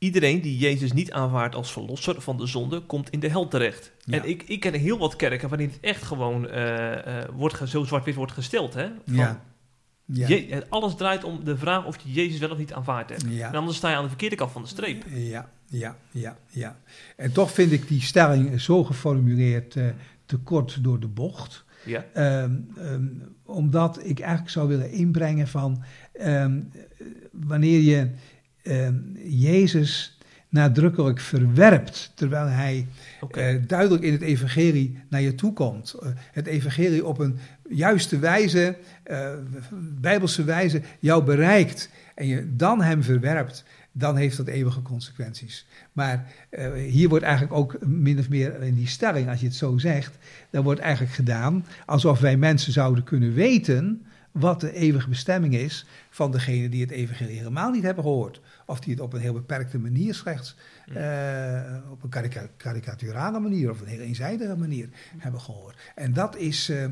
[0.00, 3.92] iedereen die Jezus niet aanvaardt als verlosser van de zonde, komt in de hel terecht.
[4.04, 4.16] Ja.
[4.16, 8.14] En ik, ik ken heel wat kerken waarin het echt gewoon uh, wordt zo zwart-wit
[8.14, 8.74] wordt gesteld.
[8.74, 8.88] Hè?
[9.06, 9.44] Van, ja.
[10.12, 10.28] Ja.
[10.28, 13.24] Je, alles draait om de vraag of je Jezus wel of niet aanvaardt hebt.
[13.28, 13.48] Ja.
[13.48, 15.04] En anders sta je aan de verkeerde kant van de streep.
[15.14, 16.78] Ja, ja, ja, ja.
[17.16, 19.88] En toch vind ik die stelling zo geformuleerd uh,
[20.26, 21.64] te kort door de bocht.
[21.84, 22.04] Ja.
[22.42, 25.82] Um, um, omdat ik eigenlijk zou willen inbrengen van
[26.20, 26.70] um,
[27.32, 28.10] wanneer je
[29.24, 30.18] Jezus
[30.50, 32.86] nadrukkelijk verwerpt, terwijl hij
[33.20, 33.54] okay.
[33.54, 35.94] uh, duidelijk in het evangelie naar je toe komt.
[36.02, 38.76] Uh, het evangelie op een juiste wijze,
[39.10, 39.30] uh,
[40.00, 45.66] bijbelse wijze, jou bereikt en je dan hem verwerpt, dan heeft dat eeuwige consequenties.
[45.92, 46.26] Maar
[46.88, 50.18] hier wordt eigenlijk ook min of meer in die stelling, als je het zo zegt,
[50.50, 55.86] dan wordt eigenlijk gedaan alsof wij mensen zouden kunnen weten wat de eeuwige bestemming is
[56.10, 58.40] van degene die het evangelie helemaal niet hebben gehoord.
[58.66, 60.56] Of die het op een heel beperkte manier slechts,
[60.88, 64.88] uh, op een karikaturale manier of een heel eenzijdige manier
[65.18, 65.76] hebben gehoord.
[65.94, 66.86] En dat is uh,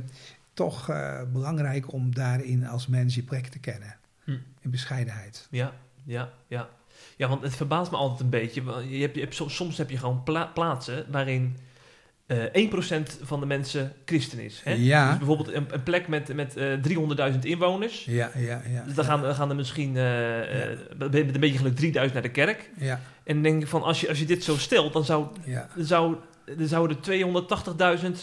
[0.53, 3.97] toch uh, belangrijk om daarin als mens je plek te kennen.
[4.25, 4.39] Hm.
[4.61, 5.47] In bescheidenheid.
[5.51, 5.73] Ja,
[6.05, 6.69] ja, ja.
[7.17, 8.63] Ja, want het verbaast me altijd een beetje.
[8.89, 11.57] Je hebt, je hebt, soms heb je gewoon pla plaatsen waarin
[12.29, 14.61] uh, 1% van de mensen christen is.
[14.65, 14.73] Hè?
[14.73, 15.09] Ja.
[15.09, 18.05] Dus bijvoorbeeld een, een plek met, met uh, 300.000 inwoners.
[18.05, 18.83] Ja, ja, ja.
[18.85, 20.03] Dus dan gaan, dan gaan er misschien uh,
[20.61, 20.77] ja.
[20.99, 22.71] met een beetje geluk 3000 naar de kerk.
[22.77, 23.01] Ja.
[23.25, 25.27] En dan denk ik van, als je, als je dit zo stelt, dan zou,
[25.77, 26.17] dan zou,
[26.57, 27.45] dan zouden de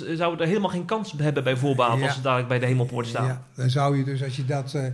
[0.10, 3.08] 280.000 zouden er helemaal geen kans hebben bij voorbaat als ze dadelijk bij de hemelpoort
[3.08, 3.26] staan.
[3.26, 4.86] Ja, dan zou je dus, als je dat eh,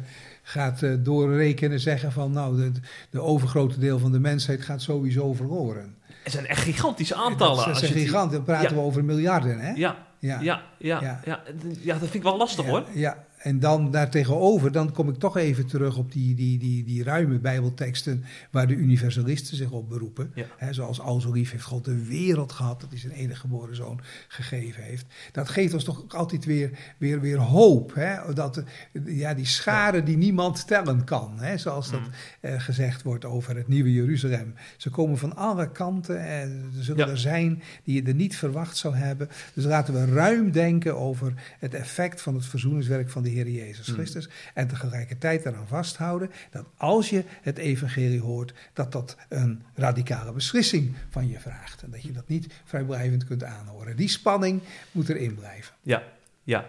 [0.44, 2.72] gaat eh, doorrekenen, zeggen van nou, de,
[3.10, 5.96] de overgrote deel van de mensheid gaat sowieso verloren.
[6.24, 7.56] Het zijn echt gigantische aantallen.
[7.56, 9.72] Dat als zijn het- giganten, dan praten we over miljarden, hè?
[9.74, 10.40] Ja, ja.
[10.42, 12.84] ja, ja, ja, dat vind ik wel lastig hoor.
[12.94, 17.04] Ja, en dan daartegenover, dan kom ik toch even terug op die, die, die, die
[17.04, 20.32] ruime bijbelteksten waar de universalisten zich op beroepen.
[20.36, 20.74] Ja.
[20.74, 24.00] Zoals al zo lief heeft God de wereld gehad, dat hij zijn enige geboren zoon
[24.28, 25.06] gegeven heeft.
[25.32, 27.94] Dat geeft ons toch ook altijd weer, weer, weer hoop.
[27.96, 28.34] Hè?
[28.34, 28.64] Dat,
[29.06, 31.58] ja, die scharen die niemand tellen kan, hè?
[31.58, 32.08] zoals dat Mm.
[32.42, 34.54] eh, gezegd wordt over het nieuwe Jeruzalem.
[34.78, 37.12] Ze komen van alle kanten en er zullen Ja.
[37.12, 39.30] er zijn die je er niet verwacht zou hebben.
[39.54, 43.88] Dus laten we ruim denken over het effect van het verzoeningswerk van de Heer Jezus
[43.88, 43.94] Mm.
[43.94, 44.30] Christus.
[44.54, 50.96] En tegelijkertijd eraan vasthouden dat als je het evangelie hoort, dat dat een radicale beslissing
[51.10, 51.84] van je vraagt.
[51.84, 53.96] En dat je dat niet vrijblijvend kunt aanhoren.
[53.96, 55.76] Die spanning moet erin blijven.
[55.82, 56.04] Ja,
[56.44, 56.66] ja.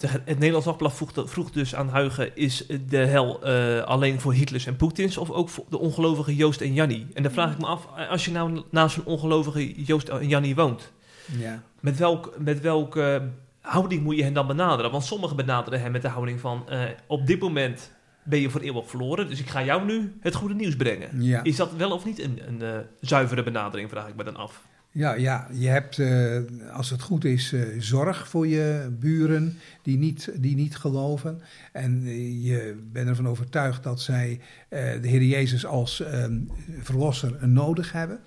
[0.00, 2.36] Het Nederlands Dagblad vroeg, dus aan Huigen...
[2.36, 5.16] is de hel eh, alleen voor Hitlers en Poetins...
[5.16, 7.06] of ook voor de ongelovige Joost en Jannie?
[7.14, 10.54] En dan vraag ik me af, als je nou naast een ongelovige Joost en Jannie
[10.54, 10.92] woont...
[11.38, 11.62] Ja.
[11.80, 13.30] met, welk, met welke
[13.66, 14.90] houding moet je hen dan benaderen?
[14.90, 16.68] Want sommigen benaderen hen met de houding van...
[16.68, 17.92] eh, op dit moment
[18.24, 19.28] ben je voor eeuwig verloren...
[19.28, 21.22] dus ik ga jou nu het goede nieuws brengen.
[21.22, 21.42] Ja.
[21.42, 24.62] Is dat wel of niet een, een eh, zuivere benadering, vraag ik me dan af.
[24.90, 26.38] Ja, ja, je hebt, eh,
[26.72, 31.40] als het goed is, zorg voor je buren die niet, die niet geloven.
[31.72, 32.02] En
[32.42, 36.38] je bent ervan overtuigd dat zij de Heer Jezus als ehm,
[36.80, 38.18] verlosser nodig hebben.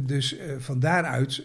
[0.00, 1.42] Dus van daaruit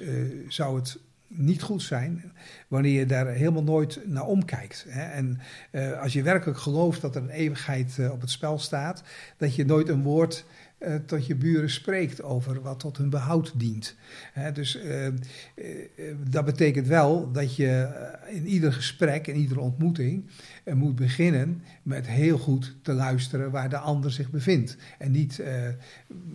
[0.48, 1.00] zou het
[1.38, 2.32] niet goed zijn
[2.68, 4.86] wanneer je daar helemaal nooit naar omkijkt.
[4.90, 5.04] Hè?
[5.04, 5.40] En
[5.72, 9.04] eh, als je werkelijk gelooft dat er een eeuwigheid eh, op het spel staat,
[9.38, 10.46] dat je nooit een woord
[10.78, 13.96] eh, tot je buren spreekt over wat tot hun behoud dient.
[14.34, 14.80] Hè, dus
[16.30, 17.90] dat betekent wel dat je
[18.30, 20.26] in ieder gesprek, in iedere ontmoeting,
[20.74, 24.78] moet beginnen met heel goed te luisteren waar de ander zich bevindt.
[24.98, 25.44] En niet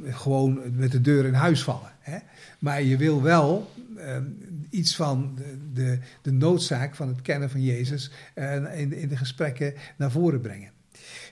[0.05, 1.93] gewoon met de deur in huis vallen.
[2.01, 2.19] Hè.
[2.59, 3.69] Maar je wil wel
[4.71, 5.39] iets van
[5.73, 10.41] de, de, noodzaak van het kennen van Jezus eh, in, in de gesprekken naar voren
[10.41, 10.71] brengen.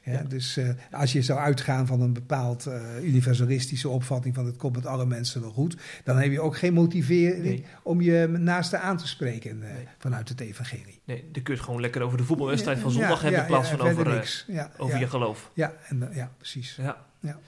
[0.05, 0.23] Ja.
[0.23, 4.77] Dus eh, als je zou uitgaan van een bepaald eh, universalistische opvatting van het komt
[4.77, 7.65] met alle mensen wel goed, dan heb je ook geen motivering Nee.
[7.83, 9.87] om je naaste aan te spreken eh, Nee.
[9.99, 11.01] vanuit het evangelie.
[11.05, 13.41] Nee, dan kun je het gewoon lekker over de voetbalwedstrijd van zondag ja, hebben...
[13.41, 14.45] in plaats van over, niks.
[14.47, 15.51] Ja, over je geloof.
[15.55, 16.77] Ja, en, ja precies.
[16.77, 17.07] Ja.
[17.21, 17.39] Ja.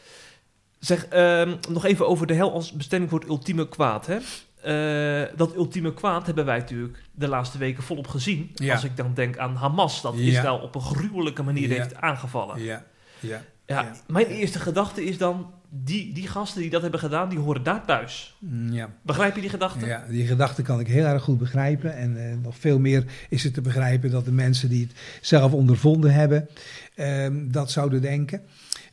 [0.79, 4.07] Zeg, ehm, nog even over de hel als bestemming voor het ultieme kwaad.
[4.07, 4.19] Hè?
[4.63, 8.51] Eh, dat ultieme kwaad hebben wij natuurlijk de laatste weken volop gezien.
[8.55, 8.75] Ja.
[8.75, 10.21] Als ik dan denk aan Hamas, dat Ja.
[10.23, 11.75] Israël op een gruwelijke manier Ja.
[11.75, 12.63] heeft aangevallen.
[12.63, 12.85] Ja,
[13.21, 13.43] ja.
[13.67, 13.93] Ja, Ja.
[14.07, 17.85] Mijn eerste gedachte is dan, die, die gasten die dat hebben gedaan, die horen daar
[17.85, 18.37] thuis.
[18.39, 18.89] Mm, ja.
[19.03, 19.87] Begrijp je die gedachte?
[19.87, 21.97] Ja, die gedachte kan ik heel erg goed begrijpen.
[21.97, 25.53] En eh, nog veel meer is het te begrijpen dat de mensen die het zelf
[25.53, 26.49] ondervonden hebben,
[26.95, 28.43] ehm, dat zouden denken.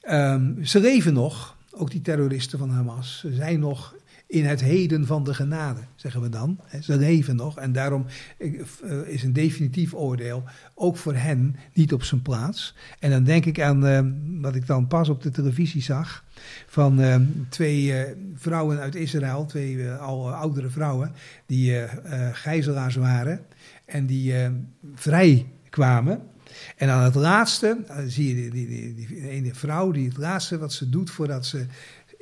[0.02, 3.20] Ehm, ze leven nog, ook die terroristen van Hamas.
[3.20, 3.96] Ze zijn nog
[4.28, 6.60] in het heden van de genade, zeggen we dan.
[6.82, 8.06] Ze leven nog en daarom
[8.38, 8.52] eh,
[9.06, 12.76] is een definitief oordeel ook voor hen niet op zijn plaats.
[13.00, 14.02] En dan denk ik aan eh,
[14.42, 16.24] wat ik dan pas op de televisie zag
[16.68, 17.16] van eh,
[17.50, 17.94] twee
[18.36, 21.12] vrouwen uit Israël, twee al oudere vrouwen,
[21.46, 21.86] die
[22.32, 23.40] gijzelaars waren
[23.86, 24.34] en die
[24.96, 26.22] vrij kwamen.
[26.76, 30.58] En aan het laatste zie je die, die, die, die ene vrouw, die het laatste
[30.58, 31.66] wat ze doet voordat ze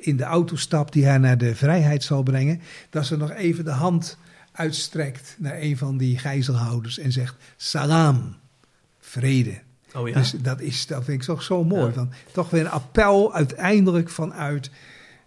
[0.06, 3.64] in de auto stapt die haar naar de vrijheid zal brengen, dat ze nog even
[3.64, 4.18] de hand
[4.52, 8.36] uitstrekt naar een van die gijzelhouders en zegt: Salam,
[8.98, 9.58] vrede.
[9.94, 10.14] Oh ja.
[10.14, 11.86] Dus dat, is, dat vind ik toch zo mooi.
[11.86, 11.92] Ja.
[11.92, 14.70] Van, toch weer een appel uiteindelijk vanuit,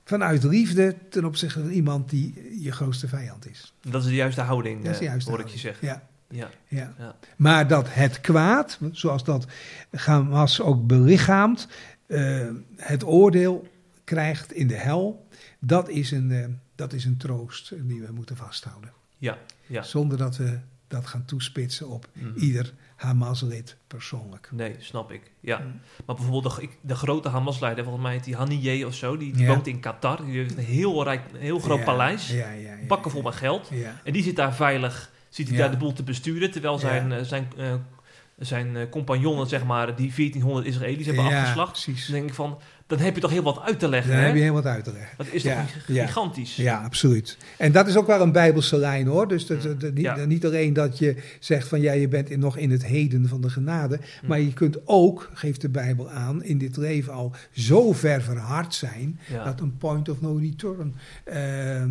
[0.03, 3.73] vanuit liefde ten opzichte van iemand die je grootste vijand is.
[3.81, 5.87] dat is de juiste houding, Dat is de eh, juiste hoor ik je zeggen.
[5.87, 6.49] Ja, Ja.
[6.67, 6.93] ja.
[6.97, 7.15] Ja.
[7.35, 9.45] Maar dat het kwaad, zoals dat
[9.91, 11.67] Hamas ook belichaamt,
[12.07, 13.67] eh, het oordeel
[14.09, 15.27] krijgt in de hel,
[15.59, 16.45] dat is, een, eh,
[16.75, 18.91] dat is een troost die we moeten vasthouden.
[19.17, 19.37] Ja.
[19.67, 19.81] ja.
[19.81, 22.37] Zonder dat we dat gaan toespitsen op Mhm.
[22.39, 24.49] ieder Hamas-lid persoonlijk.
[24.51, 25.31] Nee, snap ik.
[25.39, 25.57] Ja.
[25.57, 25.79] Mm.
[26.05, 29.41] Maar bijvoorbeeld de, de grote Hamas-leider, volgens mij heet die Haniyeh of zo, die, die
[29.43, 29.47] Ja.
[29.53, 30.25] woont in Qatar.
[30.25, 32.47] Die heeft een heel, rijk, een heel groot Ja, paleis, Ja,
[32.87, 33.69] bakken vol met geld.
[34.03, 37.23] En die zit daar veilig, zit hij daar de boel te besturen, terwijl zijn, eh,
[37.23, 37.73] zijn, eh,
[38.37, 41.71] zijn compagnonnen, zeg maar, die 1400 Israëli's hebben afgeslacht.
[41.71, 42.05] precies.
[42.05, 42.57] Dan denk ik van,
[42.89, 44.11] dan heb je toch heel wat uit te leggen.
[44.11, 44.25] Dan hè?
[44.25, 45.17] heb je heel wat uit te leggen.
[45.17, 45.51] Dat is toch
[45.87, 46.05] ja.
[46.05, 46.55] gigantisch.
[46.55, 47.37] Ja, absoluut.
[47.57, 49.27] En dat is ook wel een bijbelse lijn hoor.
[49.27, 50.25] Dus dat, dat- dat- niet, Ja.
[50.25, 53.41] niet alleen dat je zegt van ja, je bent in, nog in het heden van
[53.41, 53.99] de genade.
[54.21, 54.27] Hm.
[54.27, 58.73] Maar je kunt ook, geeft de Bijbel aan, in dit leven al zo ver verhard
[58.73, 59.19] zijn.
[59.43, 61.89] Dat een point of no return eh, eh,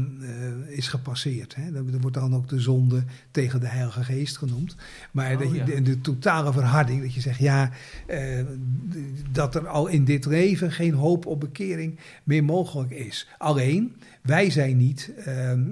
[0.67, 1.55] is gepasseerd.
[1.55, 1.73] Hè.
[1.73, 4.77] Dat, wordt dan ook de zonde tegen de Heilige Geest genoemd.
[5.11, 7.71] Maar Oh, dat je, de, de totale verharding, dat je zegt ja,
[8.07, 8.19] eh,
[9.33, 13.29] dat er al in dit leven geen hoop op bekering meer mogelijk is.
[13.39, 15.63] Alleen, wij zijn niet, ehm,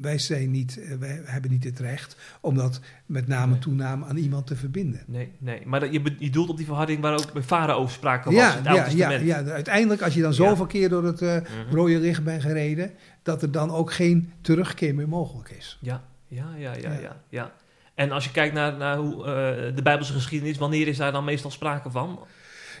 [0.00, 3.60] wij, zijn niet eh, wij hebben niet het recht om dat met name Nee.
[3.60, 5.00] toename aan iemand te verbinden.
[5.06, 5.60] Nee, nee.
[5.64, 8.60] Maar dat, je, je doelt op die verharding waar ook bij Farao sprake was Ja,
[8.64, 10.36] ja, ja, ja, uiteindelijk als je dan Ja.
[10.36, 11.74] zoveel keer door het eh, Mhm.
[11.74, 12.90] rode licht bent gereden,
[13.22, 15.78] dat er dan ook geen terugkeer meer mogelijk is.
[15.80, 17.00] Ja, ja, ja, ja, Ja.
[17.00, 17.16] ja.
[17.28, 17.52] ja.
[17.94, 21.24] En als je kijkt naar, naar hoe, eh, de Bijbelse geschiedenis, wanneer is daar dan
[21.24, 22.18] meestal sprake van?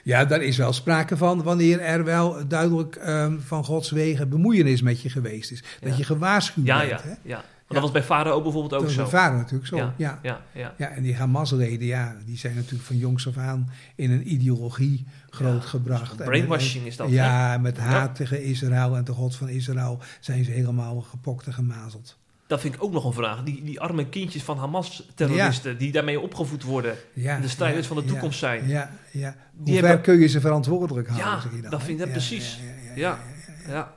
[0.06, 4.82] Ja, daar is wel sprake van wanneer er wel duidelijk ehm, van Gods wegen bemoeienis
[4.82, 5.62] met je geweest is.
[5.80, 5.96] Dat Ja.
[5.96, 6.90] je gewaarschuwd Ja, bent.
[6.90, 7.14] ja, Hè?
[7.22, 7.34] ja.
[7.68, 9.02] Want dat was bij Farao bijvoorbeeld ook Dat zo.
[9.02, 9.76] bij vader natuurlijk zo.
[9.76, 10.18] Ja, Ja.
[10.22, 10.40] Ja.
[10.54, 10.88] ja, ja.
[10.88, 16.20] en die Hamas-leden, ja, die zijn natuurlijk van jongs af aan in een ideologie grootgebracht.
[16.20, 20.44] En- Brainwashing is dat, Ja, met haat tegen Israël en de God van Israël zijn
[20.44, 22.16] ze helemaal gepokt en gemazeld.
[22.46, 23.42] Dat vind ik ook nog een vraag.
[23.42, 28.02] Die, die arme kindjes van Hamas-terroristen, die daarmee opgevoed worden, Ja, de strijders ja, van
[28.02, 28.68] de toekomst zijn.
[28.68, 29.36] Ja, ja.
[29.52, 31.30] Die Hoe ver hebben- kun je ze verantwoordelijk houden?
[31.32, 32.58] Ja, zeg je dan, dat vind ik precies.
[32.94, 33.18] ja,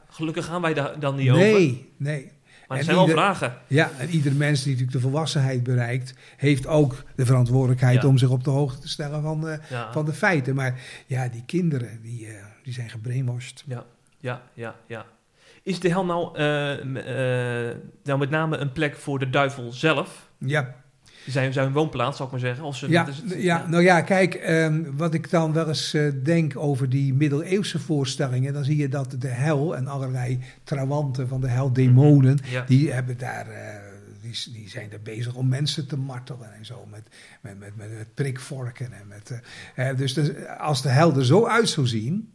[0.10, 1.42] gelukkig gaan wij daar dan niet over.
[1.44, 2.32] Nee, nee.
[2.68, 3.54] Maar En zijn wel vragen.
[3.68, 8.08] Ja, en ieder mens die natuurlijk de volwassenheid bereikt, heeft ook de verantwoordelijkheid Ja.
[8.08, 10.56] om zich op de hoogte te stellen van de, Ja, van de feiten.
[10.56, 13.64] Maar ja, die kinderen, die, eh, die zijn gebrainwashed.
[13.68, 13.86] ja,
[14.20, 15.06] ja, ja, ja.
[15.64, 20.30] Is de hel nou, eh, eh, nou met name een plek voor de duivel zelf?
[20.38, 20.76] Ja,
[21.28, 22.66] Zijn, zijn woonplaats, zou ik maar zeggen?
[22.66, 23.68] Of ze, ja, het?
[23.70, 28.54] nou ja, kijk, ehm, wat ik dan wel eens eh, denk over die middeleeuwse voorstellingen,
[28.54, 32.64] dan zie je dat de hel en allerlei trawanten van de hel, demonen, Ja.
[32.68, 33.48] die hebben daar...
[34.22, 37.02] die, die zijn er bezig om mensen te martelen en zo, met,
[37.42, 38.90] met, met, met, met prikvorken.
[38.94, 39.42] En met,
[39.98, 42.32] dus de- als de hel er zo uit zou zien,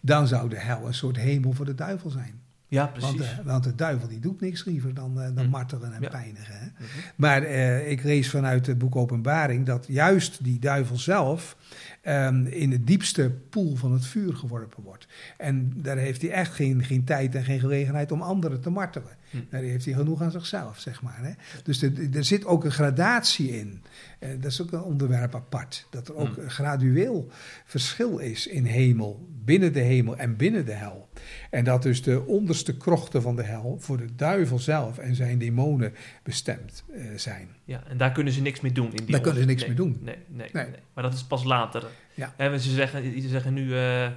[0.00, 2.40] dan zou de hel een soort hemel voor de duivel zijn.
[2.70, 3.36] Ja, Want, precies.
[3.36, 5.50] de, want de duivel die doet niks liever dan, eh, dan Hm.
[5.50, 6.08] martelen en Ja.
[6.08, 6.54] pijnigen.
[6.58, 6.66] Hè?
[6.66, 6.84] Mhm.
[7.16, 11.56] Maar eh, ik lees vanuit het boek Openbaring dat juist die duivel zelf
[12.02, 15.06] ehm, in de diepste poel van het vuur geworpen wordt.
[15.36, 19.16] En daar heeft hij echt geen, geen tijd en geen gelegenheid om anderen te martelen.
[19.30, 19.36] Hm.
[19.50, 21.18] Daar heeft hij genoeg aan zichzelf, zeg maar.
[21.22, 21.30] Hè?
[21.62, 23.82] Dus er, zit ook een gradatie in.
[24.18, 25.86] Eh, dat is ook een onderwerp apart.
[25.90, 26.40] Dat er ook Hm.
[26.40, 27.28] een gradueel
[27.64, 31.08] verschil is in hemel, binnen de hemel en binnen de hel.
[31.50, 35.38] En dat dus de onderste krochten van de hel voor de duivel zelf en zijn
[35.38, 37.48] demonen bestemd eh, zijn.
[37.64, 38.90] Ja, en daar kunnen ze niks mee doen.
[38.90, 39.98] In die Daar kunnen ze niks nee, mee doen.
[40.02, 40.64] Nee, nee, Nee.
[40.64, 40.80] nee.
[40.94, 41.84] Maar dat is pas later.
[42.14, 42.34] Ja.
[42.36, 44.08] Hè, ze, zeggen, ze zeggen nu, eh,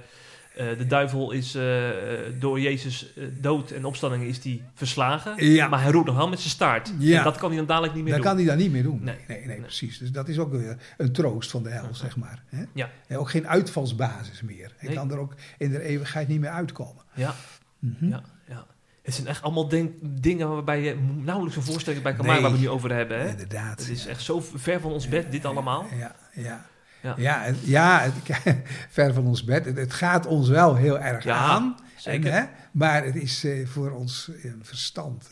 [0.56, 1.88] eh, de duivel is eh,
[2.26, 3.06] eh, door Jezus
[3.40, 5.44] dood en opstanding is die verslagen.
[5.52, 5.68] Ja.
[5.68, 6.92] Maar hij roept nog wel met zijn staart.
[6.98, 7.18] Ja.
[7.18, 8.30] En dat kan hij dan dadelijk niet meer Dat doen.
[8.32, 9.00] kan hij dan niet meer doen.
[9.02, 9.24] Nee, Nee.
[9.28, 9.60] nee, nee, Nee.
[9.60, 9.98] precies.
[9.98, 12.42] Dus dat is ook weer een troost van de hel, zeg maar.
[12.48, 12.64] Hè?
[12.72, 12.90] Ja.
[13.06, 14.72] En ook geen uitvalsbasis meer.
[14.76, 17.02] Hij kan er ook in de eeuwigheid niet meer uitkomen.
[17.14, 17.34] Ja,
[17.78, 18.08] Mhm.
[18.08, 18.66] ja, ja.
[19.02, 19.68] Het zijn echt allemaal
[20.00, 23.20] dingen waarbij je nauwelijks een voorstelling bij kan maken waar we het nu over hebben.
[23.20, 23.28] Hè?
[23.28, 23.78] Inderdaad.
[23.80, 25.86] Het is echt zo ver van ons bed, dit allemaal.
[25.98, 26.66] Ja, ja.
[27.04, 27.14] Ja.
[27.18, 28.56] Ja, het- ja het-
[28.88, 29.64] ver van ons bed.
[29.64, 31.76] Het, het gaat ons wel heel erg Ja, aan.
[31.96, 32.30] zeker.
[32.30, 35.30] En, hè, maar het is eh, voor ons eh, verstand.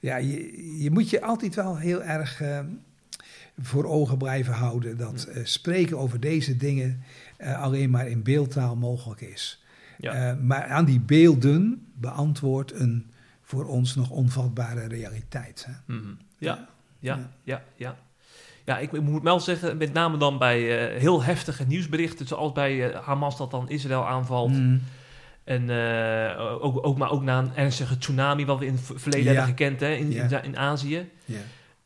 [0.00, 2.58] ja, je, je moet je altijd wel heel erg eh,
[3.58, 7.02] voor ogen blijven houden dat spreken over deze dingen
[7.56, 9.64] alleen maar in beeldtaal mogelijk is.
[9.98, 10.38] Ja.
[10.40, 13.10] Maar aan die beelden beantwoordt een
[13.42, 15.66] voor ons nog onvatbare realiteit.
[15.70, 15.94] Hè?
[15.94, 16.08] Mhm.
[16.38, 17.30] Ja, Ja.
[17.42, 17.96] ja, ja.
[18.66, 22.52] Ja, ik, ik moet wel zeggen, met name dan bij eh, heel heftige nieuwsberichten, zoals
[22.52, 24.50] bij eh, Hamas dat dan Israël aanvalt.
[24.52, 24.82] Mm.
[25.44, 29.00] En eh, ook, ook, maar ook na een ernstige tsunami, wat we in het ver-
[29.00, 29.38] verleden Ja.
[29.38, 30.22] hebben gekend hè, in, Ja.
[30.42, 31.08] in, in Azië.
[31.24, 31.38] Ja.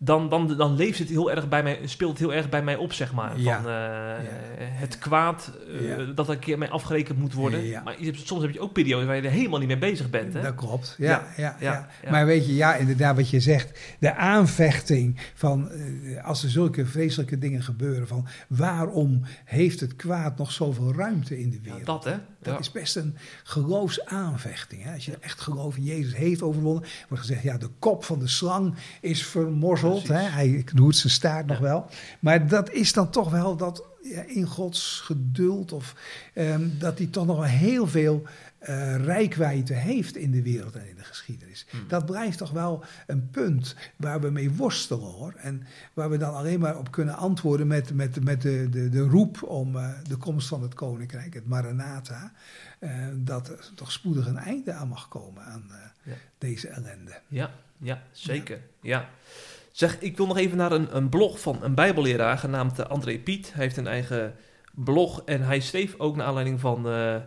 [0.03, 2.77] Dan, dan, dan leeft het heel erg bij mij, speelt het heel erg bij mij
[2.77, 3.41] op, zeg maar.
[3.41, 3.63] Ja.
[3.63, 6.05] Van eh, het kwaad, eh, Ja.
[6.05, 7.83] dat er een keer mee afgerekend moet worden.
[7.85, 10.33] Maar je soms heb je ook periodes waar je er helemaal niet mee bezig bent.
[10.35, 10.43] Hè?
[10.43, 11.27] Dat klopt, ja.
[11.61, 11.89] ja.
[12.11, 13.79] Maar weet je, ja, inderdaad wat je zegt.
[13.99, 20.39] De aanvechting van, eh, als er zulke vreselijke dingen gebeuren, van waarom heeft het kwaad
[20.39, 21.87] nog zoveel ruimte in de wereld?
[21.87, 22.15] dat hè?
[22.43, 24.83] Dat is best een geloofsaanvechting.
[24.83, 24.95] Hè?
[24.95, 28.29] Als je echt geloof in Jezus heeft overwonnen, wordt gezegd, ja, de kop van de
[28.29, 30.21] slang is vermorzeld hè?
[30.21, 31.87] Hij knoert zijn staart nog wel.
[32.21, 35.73] Maar dat is dan toch wel dat ja, in Gods geduld.
[35.73, 35.95] Of
[36.35, 38.27] ehm, dat hij toch nog wel heel veel
[38.69, 41.67] uh, rijkwijde heeft in de wereld en in de geschiedenis.
[41.71, 41.89] Hmm.
[41.89, 45.35] Dat blijft toch wel een punt waar we mee worstelen hoor.
[45.37, 49.01] En waar we dan alleen maar op kunnen antwoorden met, met, met de, de, de
[49.01, 52.33] roep om uh, de komst van het koninkrijk, het Maranatha.
[52.81, 55.65] Uh, dat er toch spoedig een einde aan mag komen aan
[56.03, 56.15] ja.
[56.39, 57.21] deze ellende.
[57.29, 58.61] Ja, ja zeker.
[58.81, 58.99] Ja.
[59.01, 59.09] ja.
[59.81, 63.53] Zeg, ik wil nog even naar een, een blog van een bijbelleraar genaamd André Piet.
[63.55, 64.35] Hij heeft een eigen
[64.75, 67.25] blog en hij schreef ook naar aanleiding van het,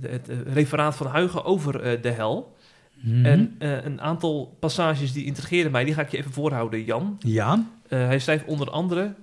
[0.00, 2.56] het referaat van Huigen over uh, de hel.
[3.00, 3.24] Mm.
[3.24, 7.16] En een aantal passages die intrigeerden mij, die ga ik je even voorhouden, Jan.
[7.18, 7.66] Ja.
[7.88, 9.14] Hij schrijft onder andere...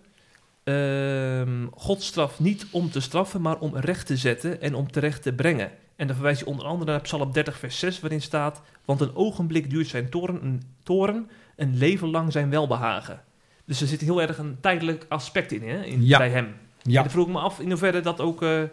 [0.63, 5.23] Uh, God straft niet om te straffen, maar om recht te zetten en om terecht
[5.23, 5.71] te brengen.
[5.95, 8.61] En dan verwijst hij onder andere naar Psalm 30, vers 6, waarin staat...
[8.89, 13.23] Want een ogenblik duurt zijn toren, een, toren, een leven lang zijn welbehagen.
[13.65, 16.17] Dus er zit heel erg een tijdelijk aspect in, hè, in ja.
[16.17, 16.45] bij hem.
[16.81, 16.97] Ja.
[16.97, 18.63] En dan vroeg ik me af in hoeverre dat ook uh,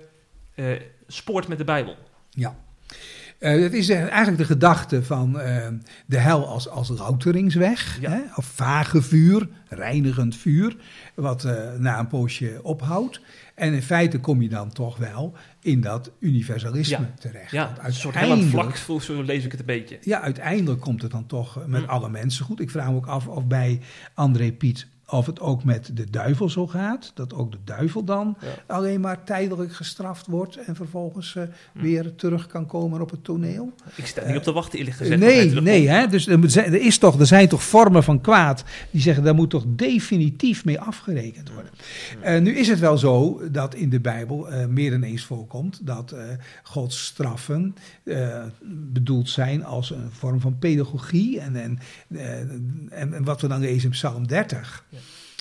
[1.07, 1.97] spoort met de Bijbel.
[2.31, 2.57] Ja.
[3.41, 5.67] Uh, het is eigenlijk de gedachte van uh,
[6.07, 8.11] de hel als, als louteringsweg, ja.
[8.11, 8.21] hè?
[8.35, 10.77] of vage vuur, reinigend vuur,
[11.15, 13.21] wat uh, na een poosje ophoudt.
[13.55, 17.13] En in feite kom je dan toch wel in dat universalisme ja.
[17.19, 17.51] terecht.
[17.51, 19.99] Ja, een soort heel vlak, zo lees ik het een beetje.
[20.01, 21.89] Ja, uiteindelijk komt het dan toch met hm.
[21.89, 22.61] alle mensen goed.
[22.61, 23.81] Ik vraag me ook af of bij
[24.15, 28.37] André Piet of het ook met de duivel zo gaat, dat ook de duivel dan
[28.41, 28.75] ja.
[28.75, 31.43] alleen maar tijdelijk gestraft wordt en vervolgens uh,
[31.73, 31.81] hm.
[31.83, 33.73] weer terug kan komen op het toneel.
[33.95, 35.21] Ik sta niet op te wachten, eerlijk gezegd.
[35.21, 36.07] Nee, nee, hè?
[36.07, 39.65] dus er, is toch, er zijn toch vormen van kwaad die zeggen daar moet toch
[39.67, 41.71] definitief mee afgerekend worden.
[42.21, 42.29] Hm.
[42.29, 46.15] Uh, nu is het wel zo dat in de Bijbel meer dan eens voorkomt dat
[46.63, 47.75] Gods straffen
[48.93, 51.79] bedoeld zijn als een vorm van pedagogie en, en,
[52.91, 54.85] en, en wat we dan lezen in Psalm 30.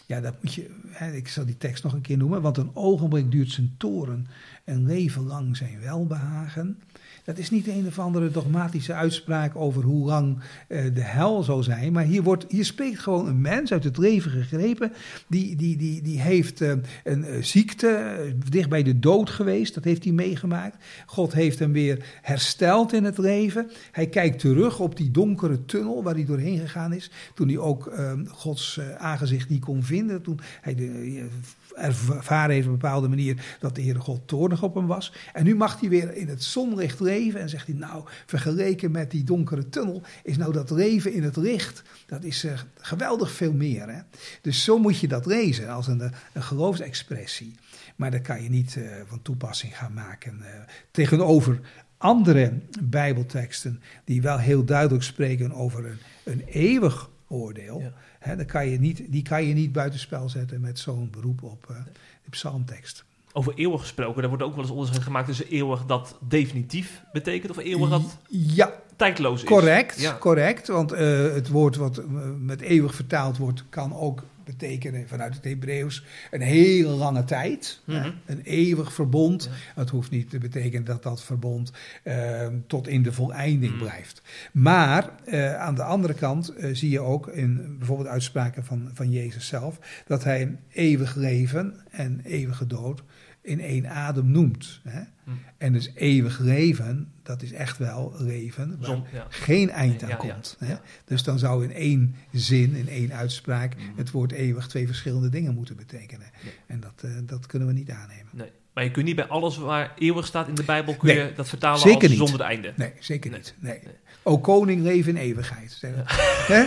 [0.05, 0.21] Ja.
[0.21, 2.41] Dat moet je, hè, ik zal die tekst nog een keer noemen.
[2.41, 4.27] Want een ogenblik duurt zijn toren,
[4.65, 6.77] een leven lang zijn welbehagen.
[7.23, 10.37] Dat is niet een of andere dogmatische uitspraak over hoe lang
[10.69, 11.93] uh, de hel zou zijn.
[11.93, 14.91] Maar hier, wordt, hier spreekt gewoon een mens uit het leven gegrepen.
[15.27, 18.17] Die, die, die, die heeft uh, een uh, ziekte,
[18.49, 19.73] dicht bij de dood geweest.
[19.73, 20.83] Dat heeft hij meegemaakt.
[21.05, 23.71] God heeft hem weer hersteld in het leven.
[23.91, 27.11] Hij kijkt terug op die donkere tunnel waar hij doorheen gegaan is.
[27.33, 27.93] Toen hij ook
[28.27, 30.21] Gods aangezicht niet kon vinden.
[30.21, 31.27] Toen hij de,
[31.75, 35.13] ervaren heeft op een bepaalde manier dat de Heere God toornig op hem was.
[35.33, 39.11] En nu mag hij weer in het zonlicht leven en zegt hij, nou, vergeleken met
[39.11, 43.53] die donkere tunnel, is nou dat leven in het licht, dat is uh, geweldig veel
[43.53, 43.89] meer.
[43.89, 43.99] Hè?
[44.41, 47.55] Dus zo moet je dat lezen, als een, een geloofsexpressie.
[47.95, 50.47] Maar dat kan je niet uh, van toepassing gaan maken uh,
[50.91, 51.59] tegenover
[51.97, 57.79] andere bijbelteksten die wel heel duidelijk spreken over een, een eeuwig oordeel.
[57.79, 57.93] Ja.
[58.25, 61.67] He, dan kan je niet, die kan je niet buitenspel zetten met zo'n beroep op
[61.71, 61.77] uh,
[62.23, 63.03] de psalmtekst.
[63.33, 67.51] Over eeuwig gesproken, daar wordt ook wel eens onderscheid gemaakt tussen eeuwig dat definitief betekent
[67.51, 69.47] of eeuwig dat ja, tijdloos is.
[69.47, 70.17] Correct, ja.
[70.19, 70.67] correct.
[70.67, 70.99] Want uh,
[71.33, 72.01] het woord wat
[72.39, 77.81] met eeuwig vertaald wordt, kan ook betekenen vanuit het Hebreeuws een hele lange tijd.
[77.85, 78.13] Mm -hmm.
[78.25, 79.49] Een eeuwig verbond.
[79.75, 81.71] Het hoeft niet te betekenen dat dat verbond
[82.03, 83.79] uh, tot in de voleinding mm.
[83.79, 84.21] blijft.
[84.51, 89.11] Maar uh, aan de andere kant uh, zie je ook in bijvoorbeeld uitspraken van, van
[89.11, 90.03] Jezus zelf...
[90.07, 93.03] dat hij eeuwig leven en eeuwige dood
[93.45, 94.81] in één adem noemt.
[94.83, 95.01] Hè?
[95.23, 95.39] Mm.
[95.57, 99.25] En dus eeuwig leven, dat is echt wel leven waar Zon, ja.
[99.29, 100.57] geen eind aan ja, komt.
[100.59, 100.75] ja, Hè?
[101.05, 103.97] Dus dan zou in één zin, in één uitspraak, mm.
[103.97, 106.27] het woord eeuwig twee verschillende dingen moeten betekenen.
[106.65, 108.31] En dat, uh, dat kunnen we niet aannemen.
[108.31, 108.51] Nee.
[108.75, 111.33] Maar je kunt niet bij alles waar eeuwig staat in de Bijbel, kun nee, je
[111.35, 112.73] dat vertalen zeker als zonder einde.
[112.75, 113.39] Nee, zeker Nee.
[113.39, 113.55] niet.
[113.59, 113.79] Nee.
[114.23, 115.81] O koning, leven in eeuwigheid.
[115.81, 116.65] Hè?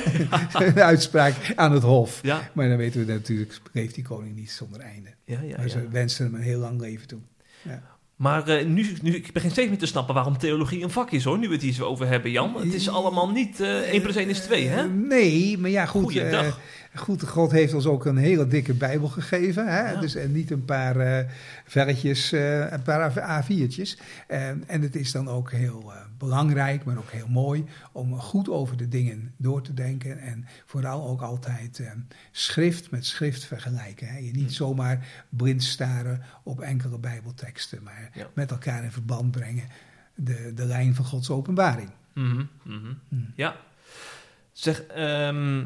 [0.67, 2.21] Een uitspraak aan het hof.
[2.23, 5.09] Ja, Maar dan weten we natuurlijk, leeft die koning niet zonder einde.
[5.25, 5.57] ja, ja.
[5.57, 5.73] maar ja.
[5.73, 7.21] ze wensen hem een heel lang leven toe.
[7.63, 7.83] Ja.
[8.17, 11.25] Maar uh, nu, nu, ik begin steeds meer te snappen waarom theologie een vak is
[11.25, 12.55] hoor, nu we het hier zo over hebben Jan.
[12.61, 14.85] Het is allemaal niet uh, 1 plus 1 is 2 hè?
[14.85, 16.03] Uh, nee, maar ja goed.
[16.03, 16.61] Goeiedag.
[16.99, 19.67] Goed, God heeft ons ook een hele dikke Bijbel gegeven.
[19.67, 19.91] Hè?
[19.91, 20.01] Ja.
[20.01, 21.31] Dus en niet een paar uh,
[21.65, 24.01] velletjes, uh, een paar A4'tjes.
[24.27, 28.49] En, en het is dan ook heel uh, belangrijk, maar ook heel mooi om goed
[28.49, 30.19] over de dingen door te denken.
[30.19, 31.83] En vooral ook altijd
[32.31, 34.09] schrift met schrift vergelijken.
[34.09, 34.19] Hè?
[34.19, 38.27] Je niet zomaar blind staren op enkele Bijbelteksten, maar Ja.
[38.35, 39.65] met elkaar in verband brengen.
[40.15, 41.91] De, de lijn van Gods openbaring.
[42.15, 42.93] Mhm, mhm.
[43.09, 43.33] Hmm.
[43.35, 43.57] Ja.
[44.53, 45.65] Zeg, ehm,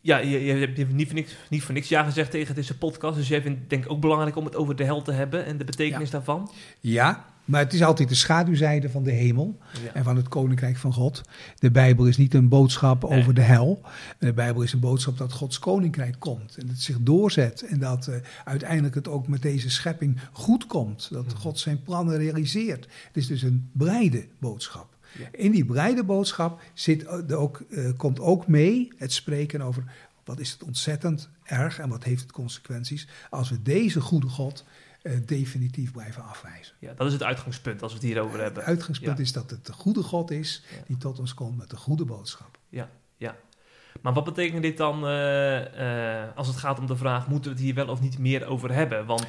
[0.00, 3.16] ja, je, je, hebt- niet voor, niks, niet voor niks ja gezegd tegen deze podcast.
[3.16, 5.44] Dus jij vindt het denk ik ook belangrijk om het over de hel te hebben
[5.44, 6.50] en de betekenis daarvan.
[6.80, 9.58] Ja, Maar het is altijd de schaduwzijde van de hemel
[9.94, 11.22] en van het koninkrijk van God.
[11.58, 13.80] De Bijbel is niet een boodschap over de hel.
[14.18, 17.62] De Bijbel is een boodschap dat Gods koninkrijk komt en het zich doorzet.
[17.62, 21.08] En dat uh, uiteindelijk het ook met deze schepping goed komt.
[21.10, 21.36] Dat mhm.
[21.36, 22.84] God zijn plannen realiseert.
[23.06, 24.98] Het is dus een breide boodschap.
[25.32, 29.84] In die breide boodschap zit ook, uh, komt ook mee het spreken over
[30.24, 34.64] wat is het ontzettend erg en wat heeft het consequenties als we deze goede God
[35.02, 36.74] uh, definitief blijven afwijzen.
[36.78, 38.58] Ja, dat is het uitgangspunt als we het hierover hebben.
[38.58, 41.76] Het uitgangspunt is dat het de goede God is die tot ons komt met de
[41.76, 42.58] goede boodschap.
[42.68, 43.36] Ja, ja.
[44.00, 45.04] Maar wat betekent dit dan
[46.34, 48.72] als het gaat om de vraag: moeten we het hier wel of niet meer over
[48.72, 49.06] hebben?
[49.06, 49.26] Want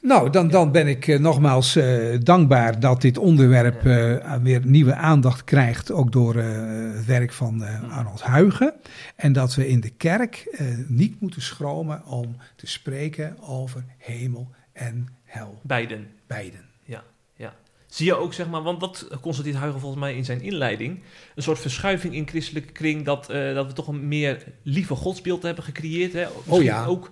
[0.00, 4.94] nou, dan, dan ben ik uh, nogmaals uh, dankbaar dat dit onderwerp uh, weer nieuwe
[4.94, 8.74] aandacht krijgt, ook door het werk van Arnold Huigen.
[9.16, 15.08] En dat we in de kerk niet moeten schromen om te spreken over hemel en
[15.24, 15.60] hel.
[15.62, 16.08] Beiden.
[16.26, 16.60] Beiden.
[16.84, 17.02] Ja,
[17.36, 17.54] ja.
[17.86, 21.02] Zie je ook, zeg maar, want dat constateert Huigen volgens mij in zijn inleiding,
[21.34, 25.64] een soort verschuiving in christelijke kring, dat, dat we toch een meer lieve godsbeeld hebben
[25.64, 26.12] gecreëerd.
[26.12, 26.26] Hè?
[26.46, 26.84] oh ja.
[26.84, 27.10] Ook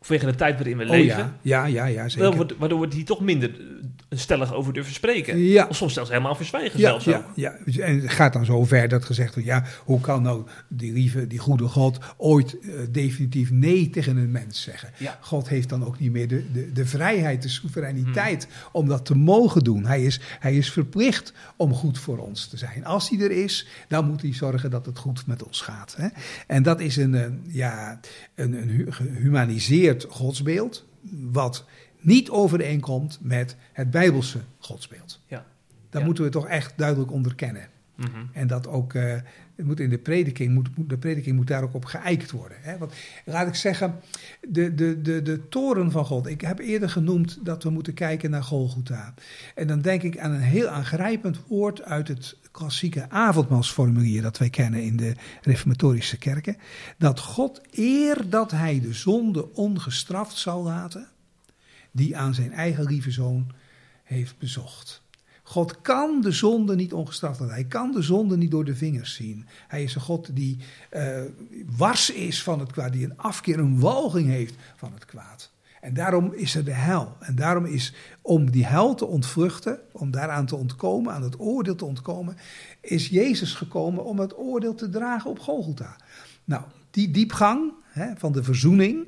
[0.00, 1.38] vanwege de tijd waarin we oh, leven.
[1.42, 2.46] Ja, ja, ja, ja zeker.
[2.58, 3.50] Waardoor we hier toch minder
[4.10, 5.38] stellig over durven spreken.
[5.38, 5.66] Ja.
[5.68, 7.04] Of soms zelfs helemaal verzwijgen ja, zelfs
[7.34, 9.48] ja, Ja, en het gaat dan zo ver dat gezegd wordt...
[9.48, 14.30] ja, hoe kan nou die lieve, die goede God ooit uh, definitief nee tegen een
[14.30, 14.90] mens zeggen?
[14.98, 15.18] Ja.
[15.20, 18.68] God heeft dan ook niet meer de, de, de vrijheid, de soevereiniteit hmm.
[18.72, 19.86] om dat te mogen doen.
[19.86, 22.84] Hij is, hij is verplicht om goed voor ons te zijn.
[22.84, 25.94] Als hij er is, dan moet hij zorgen dat het goed met ons gaat.
[25.96, 26.08] Hè?
[26.46, 28.00] En dat is een, een ja,
[28.34, 30.84] een, een gehumaniseerd godsbeeld...
[31.30, 31.64] wat
[32.00, 35.20] niet overeenkomt met het Bijbelse godsbeeld.
[35.26, 35.46] Ja.
[35.90, 37.68] Dat moeten we toch echt duidelijk onderkennen.
[37.96, 38.28] Mm -hmm.
[38.32, 39.14] En dat ook, uh,
[39.56, 42.58] moet in de prediking, moet, de prediking moet daar ook op geëikt worden.
[42.60, 42.78] Hè?
[42.78, 42.92] Want
[43.24, 44.00] laat ik zeggen,
[44.48, 46.26] de, de, de, de toren van God.
[46.26, 49.14] Ik heb eerder genoemd dat we moeten kijken naar Golgotha.
[49.54, 54.50] En dan denk ik aan een heel aangrijpend woord uit het klassieke avondmaalsformulier dat wij
[54.50, 56.56] kennen in de reformatorische kerken.
[56.98, 61.08] Dat God eer dat hij de zonde ongestraft zou laten
[61.96, 63.46] die aan zijn eigen lieve zoon
[64.04, 65.02] heeft bezocht.
[65.42, 67.54] God kan de zonde niet ongestraft laten.
[67.54, 69.46] Hij kan de zonde niet door de vingers zien.
[69.68, 70.58] Hij is een God die
[70.92, 71.20] uh,
[71.76, 75.50] wars is van het kwaad, die een afkeer, een walging heeft van het kwaad.
[75.80, 77.16] En daarom is er de hel.
[77.20, 81.74] En daarom is om die hel te ontvruchten, om daaraan te ontkomen, aan het oordeel
[81.74, 82.36] te ontkomen,
[82.80, 85.96] is Jezus gekomen om het oordeel te dragen op Golgotha.
[86.44, 89.06] Nou, die diepgang hè, van de verzoening,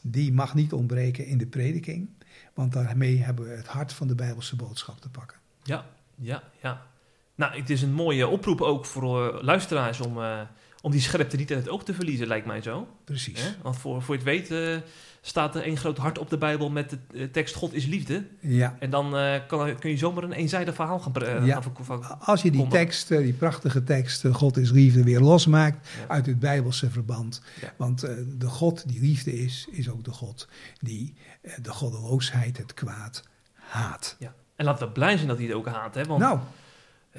[0.00, 2.08] die mag niet ontbreken in de prediking.
[2.54, 5.38] Want daarmee hebben we het hart van de Bijbelse boodschap te pakken.
[5.62, 6.86] Ja, ja, ja.
[7.34, 10.40] Nou, het is een mooie oproep ook voor uh, luisteraars om, uh,
[10.80, 12.88] om die scherpte niet in het oog te verliezen, lijkt mij zo.
[13.04, 13.56] Precies.
[13.62, 14.76] Want voor, voor je het weet uh,
[15.20, 18.24] staat er een groot hart op de Bijbel met de tekst God is liefde.
[18.40, 18.76] Ja.
[18.78, 19.16] En dan
[19.46, 21.60] kan, kun je zomaar een eenzijdig verhaal gaan, ja.
[21.60, 26.08] gaan van, Als je die tekst, die prachtige tekst, God is liefde, weer losmaakt ja.
[26.08, 27.42] uit het Bijbelse verband.
[27.60, 27.72] Ja.
[27.76, 28.00] Want
[28.38, 30.48] de God die liefde is, is ook de God
[30.80, 31.14] die
[31.62, 33.22] de goddeloosheid, het kwaad,
[33.54, 34.16] haat.
[34.18, 34.34] Ja.
[34.56, 35.94] En laten we blij zijn dat hij het ook haat.
[35.94, 36.04] Hè?
[36.04, 36.38] Want nou,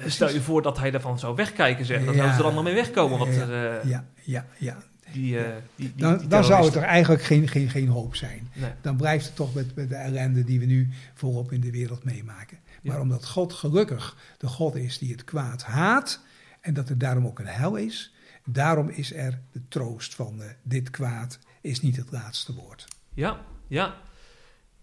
[0.06, 2.04] stel je voor dat hij ervan zou wegkijken, zeg.
[2.04, 3.18] Dan ja, zouden ze er allemaal mee wegkomen.
[3.18, 4.76] Wat ja, er, uh, ja, ja, ja.
[5.12, 5.42] Die, uh,
[5.76, 8.50] die, die, dan, die dan zou het er eigenlijk geen, geen, geen hoop zijn.
[8.54, 8.70] Nee.
[8.80, 12.04] Dan blijft het toch met, met de ellende die we nu volop in de wereld
[12.04, 12.58] meemaken.
[12.82, 16.20] Maar omdat God gelukkig de God is die het kwaad haat...
[16.60, 18.14] en dat er daarom ook een hel is...
[18.44, 22.86] daarom is er de troost van uh, dit kwaad is niet het laatste woord.
[23.14, 23.94] Ja, ja.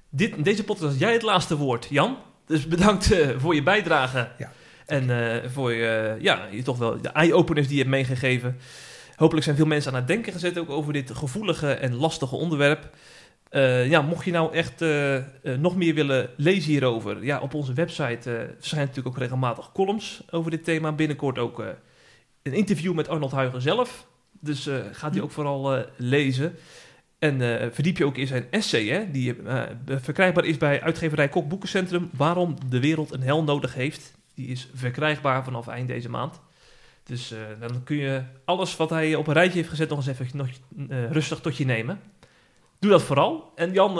[0.10, 2.18] Dit, deze podcast jij het laatste woord, Jan.
[2.46, 4.32] Dus bedankt uh, voor je bijdrage.
[4.38, 4.52] Ja.
[4.86, 8.58] En uh, voor je, ja, je toch wel de eye-openers die je hebt meegegeven.
[9.20, 12.96] Hopelijk zijn veel mensen aan het denken gezet ook over dit gevoelige en lastige onderwerp.
[13.52, 14.84] Uh, ja, mocht je nou echt
[15.60, 20.52] nog meer willen lezen hierover, ja, op onze website verschijnt natuurlijk ook regelmatig columns over
[20.52, 20.92] dit thema.
[20.92, 21.64] Binnenkort ook
[22.44, 24.08] een interview met Arnold Huigen zelf.
[24.40, 26.56] Dus gaat die ook vooral lezen.
[27.20, 27.40] En
[27.74, 29.36] verdiep je ook in zijn essay, hè, die
[29.86, 32.10] verkrijgbaar is bij uitgeverij Kok Boekencentrum.
[32.14, 34.14] Waarom de wereld een hel nodig heeft.
[34.36, 36.40] Die is verkrijgbaar vanaf eind deze maand.
[37.10, 40.08] Dus uh, dan kun je alles wat hij op een rijtje heeft gezet nog eens
[40.08, 40.48] even nog,
[41.12, 42.00] rustig tot je nemen.
[42.80, 43.52] Doe dat vooral.
[43.56, 43.96] En Jan,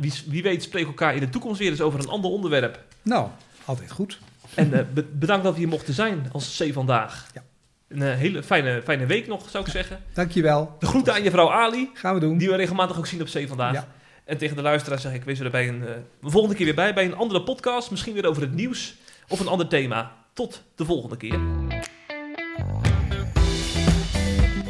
[0.00, 2.84] wie, wie, weet spreken elkaar in de toekomst weer eens over een ander onderwerp.
[3.02, 3.28] Nou,
[3.64, 4.18] altijd goed.
[4.54, 7.30] En be bedankt dat we hier mochten zijn als C vandaag.
[7.34, 7.42] Ja.
[7.88, 10.00] Een hele fijne, fijne week nog, zou ik zeggen.
[10.14, 10.76] Dankjewel.
[10.78, 11.90] De groeten aan je vrouw Ali.
[11.94, 12.38] Gaan we doen.
[12.38, 13.72] Die we regelmatig ook zien op C vandaag.
[13.72, 13.88] Ja.
[14.24, 15.84] En tegen de luisteraars zeg ik, wees er bij een
[16.22, 16.94] volgende keer weer bij.
[16.94, 17.90] Bij een andere podcast.
[17.90, 18.94] Misschien weer over het nieuws.
[19.28, 20.12] Of een ander thema.
[20.32, 21.61] Tot de volgende keer.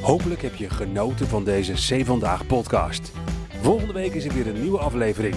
[0.02, 3.12] Hopelijk heb je genoten van deze C Vandaag podcast.
[3.60, 5.34] Volgende week is er weer een nieuwe aflevering.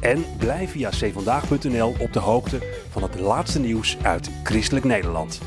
[0.00, 2.58] En blijf via cvandaag.nl op de hoogte
[2.90, 5.40] van het laatste nieuws uit Christelijk Nederland.